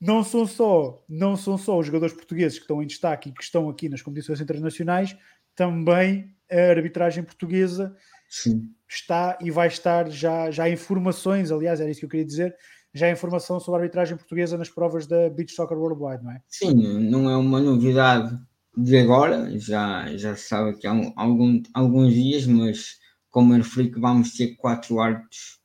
Não 0.00 0.24
são 0.24 0.46
só, 0.46 1.04
não 1.08 1.36
são 1.36 1.58
só 1.58 1.78
os 1.78 1.86
jogadores 1.86 2.14
portugueses 2.14 2.58
que 2.58 2.64
estão 2.64 2.82
em 2.82 2.86
destaque 2.86 3.28
e 3.28 3.32
que 3.32 3.42
estão 3.42 3.68
aqui 3.68 3.88
nas 3.88 4.00
competições 4.00 4.40
internacionais, 4.40 5.16
também 5.54 6.34
a 6.50 6.70
arbitragem 6.70 7.22
portuguesa 7.22 7.94
Sim. 8.28 8.70
está 8.88 9.38
e 9.40 9.50
vai 9.50 9.68
estar 9.68 10.10
já, 10.10 10.50
já 10.50 10.68
informações, 10.68 11.52
aliás, 11.52 11.78
era 11.78 11.90
isso 11.90 12.00
que 12.00 12.06
eu 12.06 12.10
queria 12.10 12.26
dizer, 12.26 12.56
já 12.94 13.10
informação 13.10 13.60
sobre 13.60 13.80
a 13.80 13.82
arbitragem 13.82 14.16
portuguesa 14.16 14.56
nas 14.56 14.70
provas 14.70 15.06
da 15.06 15.28
Beach 15.28 15.52
Soccer 15.52 15.78
Worldwide, 15.78 16.24
não 16.24 16.32
é? 16.32 16.42
Sim, 16.48 16.74
não 17.10 17.30
é 17.30 17.36
uma 17.36 17.60
novidade 17.60 18.38
de 18.76 18.98
agora, 18.98 19.58
já, 19.58 20.16
já 20.16 20.34
sabe 20.36 20.78
que 20.78 20.86
há 20.86 20.92
algum, 21.16 21.62
alguns 21.74 22.14
dias, 22.14 22.46
mas 22.46 22.98
como 23.30 23.54
eu 23.54 23.58
referi 23.58 23.90
que 23.90 24.00
vamos 24.00 24.32
ter 24.34 24.56
quatro 24.56 25.00
árbitros 25.00 25.58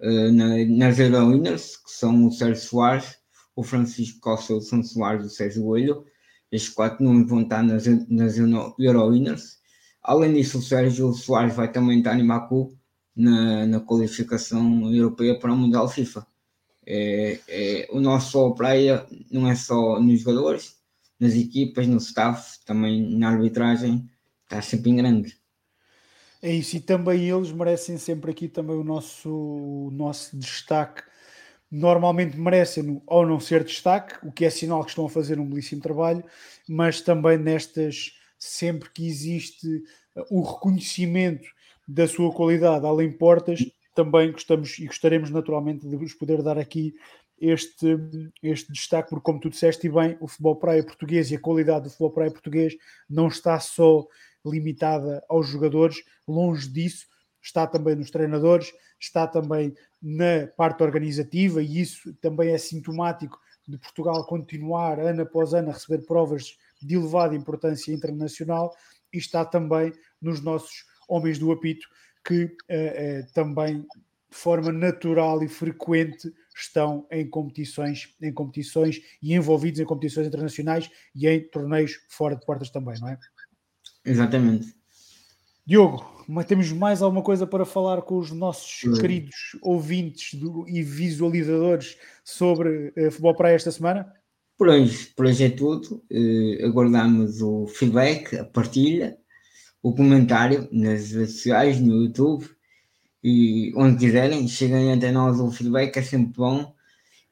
uh, 0.00 0.32
na, 0.32 0.64
nas 0.66 0.98
Eurowinners, 0.98 1.76
que 1.76 1.90
são 1.90 2.26
o 2.26 2.32
Sérgio 2.32 2.62
Soares, 2.62 3.18
o 3.56 3.62
Francisco 3.62 4.20
Costa, 4.20 4.54
o 4.54 4.60
São 4.60 4.82
Soares 4.82 5.24
e 5.24 5.26
o 5.26 5.30
Sérgio 5.30 5.62
Coelho. 5.64 6.04
Estes 6.50 6.74
quatro 6.74 7.02
nomes 7.04 7.28
vão 7.28 7.42
estar 7.42 7.62
nas, 7.62 7.86
nas 8.08 8.36
Eurowinners. 8.78 9.58
Além 10.02 10.34
disso, 10.34 10.58
o 10.58 10.62
Sérgio 10.62 11.12
Soares 11.14 11.54
vai 11.54 11.70
também 11.70 11.98
estar 11.98 12.18
em 12.18 12.26
Baku 12.26 12.76
na, 13.14 13.66
na 13.66 13.80
qualificação 13.80 14.92
europeia 14.92 15.38
para 15.38 15.52
o 15.52 15.56
Mundial 15.56 15.88
FIFA. 15.88 16.26
É, 16.84 17.38
é, 17.48 17.88
o 17.92 18.00
nosso 18.00 18.54
praia 18.54 19.06
não 19.30 19.48
é 19.48 19.54
só 19.54 20.00
nos 20.00 20.20
jogadores, 20.20 20.81
nas 21.22 21.34
equipas, 21.34 21.86
no 21.86 21.98
staff, 21.98 22.58
também 22.64 23.16
na 23.16 23.28
arbitragem, 23.28 24.10
está 24.42 24.60
sempre 24.60 24.90
em 24.90 24.96
grande. 24.96 25.36
É 26.42 26.52
isso, 26.52 26.76
e 26.76 26.80
também 26.80 27.30
eles 27.30 27.52
merecem 27.52 27.96
sempre 27.96 28.32
aqui 28.32 28.48
também 28.48 28.74
o 28.74 28.82
nosso, 28.82 29.30
o 29.30 29.90
nosso 29.92 30.36
destaque 30.36 31.04
normalmente 31.70 32.36
merecem 32.36 33.00
ou 33.06 33.24
não 33.24 33.38
ser 33.38 33.62
destaque, 33.62 34.16
o 34.26 34.32
que 34.32 34.44
é 34.44 34.50
sinal 34.50 34.82
que 34.82 34.90
estão 34.90 35.06
a 35.06 35.08
fazer 35.08 35.38
um 35.38 35.48
belíssimo 35.48 35.80
trabalho, 35.80 36.24
mas 36.68 37.00
também 37.00 37.38
nestas, 37.38 38.16
sempre 38.36 38.90
que 38.90 39.06
existe 39.06 39.68
uh, 40.16 40.24
o 40.28 40.42
reconhecimento 40.42 41.48
da 41.86 42.08
sua 42.08 42.32
qualidade 42.32 42.84
além 42.84 43.12
portas, 43.12 43.64
também 43.94 44.32
gostamos 44.32 44.76
e 44.80 44.86
gostaremos 44.86 45.30
naturalmente 45.30 45.88
de 45.88 45.94
vos 45.94 46.14
poder 46.14 46.42
dar 46.42 46.58
aqui 46.58 46.92
este, 47.42 47.98
este 48.40 48.72
destaque, 48.72 49.10
porque 49.10 49.24
como 49.24 49.40
tu 49.40 49.50
disseste 49.50 49.88
e 49.88 49.90
bem, 49.90 50.16
o 50.20 50.28
futebol 50.28 50.54
praia 50.54 50.84
português 50.84 51.30
e 51.30 51.34
a 51.34 51.40
qualidade 51.40 51.84
do 51.84 51.90
futebol 51.90 52.12
praia 52.12 52.30
português 52.30 52.74
não 53.10 53.26
está 53.26 53.58
só 53.58 54.06
limitada 54.46 55.24
aos 55.28 55.48
jogadores, 55.48 56.04
longe 56.26 56.68
disso, 56.68 57.06
está 57.42 57.66
também 57.66 57.96
nos 57.96 58.12
treinadores, 58.12 58.72
está 58.98 59.26
também 59.26 59.74
na 60.00 60.46
parte 60.56 60.84
organizativa, 60.84 61.60
e 61.60 61.80
isso 61.80 62.14
também 62.20 62.50
é 62.50 62.58
sintomático 62.58 63.40
de 63.66 63.76
Portugal 63.76 64.24
continuar 64.24 65.00
ano 65.00 65.22
após 65.22 65.52
ano 65.52 65.70
a 65.70 65.72
receber 65.72 66.06
provas 66.06 66.56
de 66.80 66.94
elevada 66.94 67.34
importância 67.34 67.92
internacional, 67.92 68.72
e 69.12 69.18
está 69.18 69.44
também 69.44 69.92
nos 70.20 70.40
nossos 70.40 70.84
homens 71.08 71.40
do 71.40 71.50
apito, 71.50 71.88
que 72.24 72.44
uh, 72.44 72.48
uh, 72.48 73.32
também 73.34 73.80
de 73.80 74.38
forma 74.38 74.70
natural 74.70 75.42
e 75.42 75.48
frequente 75.48 76.32
estão 76.54 77.06
em 77.10 77.28
competições, 77.28 78.14
em 78.20 78.32
competições 78.32 79.00
e 79.22 79.34
envolvidos 79.34 79.80
em 79.80 79.84
competições 79.84 80.26
internacionais 80.26 80.90
e 81.14 81.28
em 81.28 81.40
torneios 81.48 82.00
fora 82.08 82.36
de 82.36 82.44
portas 82.44 82.70
também, 82.70 82.98
não 83.00 83.08
é? 83.08 83.18
Exatamente. 84.04 84.74
Diogo, 85.64 86.24
mas 86.28 86.46
temos 86.46 86.72
mais 86.72 87.02
alguma 87.02 87.22
coisa 87.22 87.46
para 87.46 87.64
falar 87.64 88.02
com 88.02 88.18
os 88.18 88.32
nossos 88.32 88.80
Sim. 88.80 89.00
queridos 89.00 89.56
ouvintes 89.62 90.38
do, 90.38 90.68
e 90.68 90.82
visualizadores 90.82 91.96
sobre 92.24 92.88
uh, 92.96 93.10
futebol 93.10 93.34
para 93.36 93.52
esta 93.52 93.70
semana? 93.70 94.12
Por 94.58 94.68
hoje, 94.68 95.12
por 95.16 95.26
hoje 95.26 95.44
é 95.44 95.50
tudo. 95.50 96.02
Uh, 96.10 96.66
aguardamos 96.66 97.40
o 97.40 97.66
feedback, 97.68 98.36
a 98.36 98.44
partilha, 98.44 99.16
o 99.82 99.94
comentário 99.94 100.68
nas 100.72 101.12
redes 101.12 101.36
sociais, 101.36 101.80
no 101.80 102.04
YouTube 102.04 102.44
e 103.22 103.72
onde 103.76 103.98
quiserem. 103.98 104.48
Cheguem 104.48 104.92
até 104.92 105.12
nós 105.12 105.38
o 105.38 105.50
feedback, 105.50 105.96
é 105.96 106.02
sempre 106.02 106.34
bom. 106.36 106.74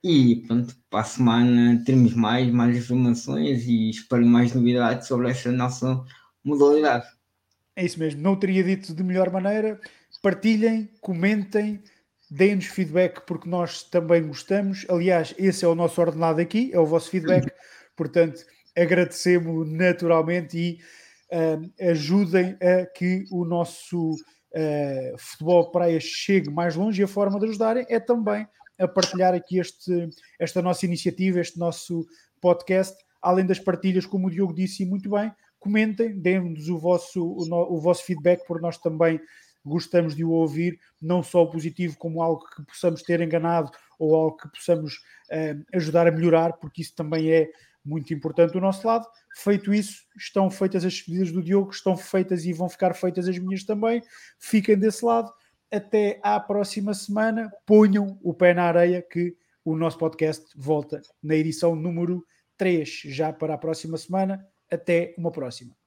E 0.03 0.37
pronto, 0.47 0.75
para 0.89 1.01
a 1.01 1.05
semana 1.05 1.83
teremos 1.85 2.15
mais, 2.15 2.51
mais 2.51 2.77
informações 2.77 3.67
e 3.67 3.91
espero 3.91 4.25
mais 4.25 4.55
novidades 4.55 5.07
sobre 5.07 5.31
essa 5.31 5.53
nossa 5.53 6.03
modalidade. 6.43 7.07
É 7.77 7.85
isso 7.85 7.99
mesmo, 7.99 8.21
não 8.21 8.37
teria 8.37 8.65
dito 8.65 8.95
de 8.95 9.03
melhor 9.03 9.31
maneira. 9.31 9.79
Partilhem, 10.23 10.89
comentem, 11.01 11.83
deem-nos 12.31 12.67
feedback 12.67 13.21
porque 13.27 13.49
nós 13.49 13.83
também 13.83 14.27
gostamos. 14.27 14.87
Aliás, 14.89 15.35
esse 15.39 15.65
é 15.65 15.69
o 15.69 15.75
nosso 15.75 16.01
ordenado 16.01 16.41
aqui, 16.41 16.71
é 16.73 16.79
o 16.79 16.87
vosso 16.87 17.11
feedback. 17.11 17.51
Portanto, 17.97 18.45
agradecemos 18.77 19.71
naturalmente 19.71 20.57
e 20.57 20.79
uh, 21.35 21.91
ajudem 21.91 22.57
a 22.61 22.87
que 22.87 23.25
o 23.31 23.45
nosso 23.45 24.17
uh, 24.55 25.19
futebol 25.19 25.71
praia 25.71 25.99
chegue 26.01 26.51
mais 26.51 26.77
longe. 26.77 27.01
E 27.01 27.05
a 27.05 27.09
forma 27.09 27.39
de 27.39 27.47
ajudarem 27.47 27.87
é 27.89 28.01
também 28.01 28.47
a 28.79 28.89
partilhar 28.89 29.35
aqui 29.35 29.59
este, 29.59 30.09
esta 30.39 30.63
nossa 30.63 30.87
iniciativa, 30.87 31.41
este 31.41 31.59
nosso 31.59 32.07
podcast, 32.41 32.97
além 33.21 33.45
das 33.45 33.59
partilhas, 33.59 34.07
como 34.07 34.27
o 34.29 34.31
Diogo 34.31 34.55
disse 34.55 34.87
muito 34.87 35.11
bem, 35.11 35.33
comentem, 35.59 36.19
deem-nos 36.19 36.69
o 36.69 36.79
vosso, 36.79 37.23
o, 37.23 37.75
o 37.75 37.79
vosso 37.79 38.05
feedback, 38.05 38.47
porque 38.47 38.63
nós 38.63 38.79
também 38.79 39.21
gostamos 39.65 40.17
de 40.17 40.25
o 40.25 40.31
ouvir, 40.31 40.81
não 41.01 41.23
só 41.23 41.43
o 41.43 41.51
positivo, 41.51 41.97
como 41.99 42.23
algo 42.23 42.47
que 42.57 42.65
possamos 42.65 43.03
ter 43.03 43.21
enganado 43.21 43.71
ou 43.99 44.15
algo 44.15 44.39
que 44.39 44.49
possamos 44.49 44.95
uh, 45.31 45.63
ajudar 45.75 46.07
a 46.07 46.11
melhorar, 46.11 46.55
porque 46.55 46.81
isso 46.81 46.95
também 46.95 47.31
é 47.31 47.51
muito 47.85 48.13
importante 48.13 48.53
do 48.53 48.61
nosso 48.61 48.87
lado. 48.87 49.07
Feito 49.37 49.73
isso, 49.73 50.03
estão 50.17 50.51
feitas 50.51 50.85
as 50.85 50.93
despedidas 50.93 51.33
do 51.33 51.43
Diogo, 51.43 51.71
estão 51.71 51.97
feitas 51.97 52.45
e 52.45 52.53
vão 52.53 52.69
ficar 52.69 52.95
feitas 52.95 53.29
as 53.29 53.39
minhas 53.39 53.65
também. 53.65 54.03
Fiquem 54.39 54.79
desse 54.79 55.05
lado. 55.05 55.33
Até 55.73 56.19
à 56.23 56.39
próxima 56.41 56.93
semana. 56.95 57.51
Ponham 57.65 58.19
o 58.23 58.35
pé 58.35 58.53
na 58.53 58.65
areia 58.65 59.01
que 59.03 59.37
o 59.65 59.77
nosso 59.77 59.99
podcast 59.99 60.47
volta 60.57 61.01
na 61.23 61.37
edição 61.37 61.77
número 61.77 62.25
3, 62.57 63.03
já 63.07 63.33
para 63.33 63.55
a 63.55 63.59
próxima 63.59 63.97
semana. 63.97 64.45
Até 64.71 65.15
uma 65.17 65.31
próxima. 65.31 65.80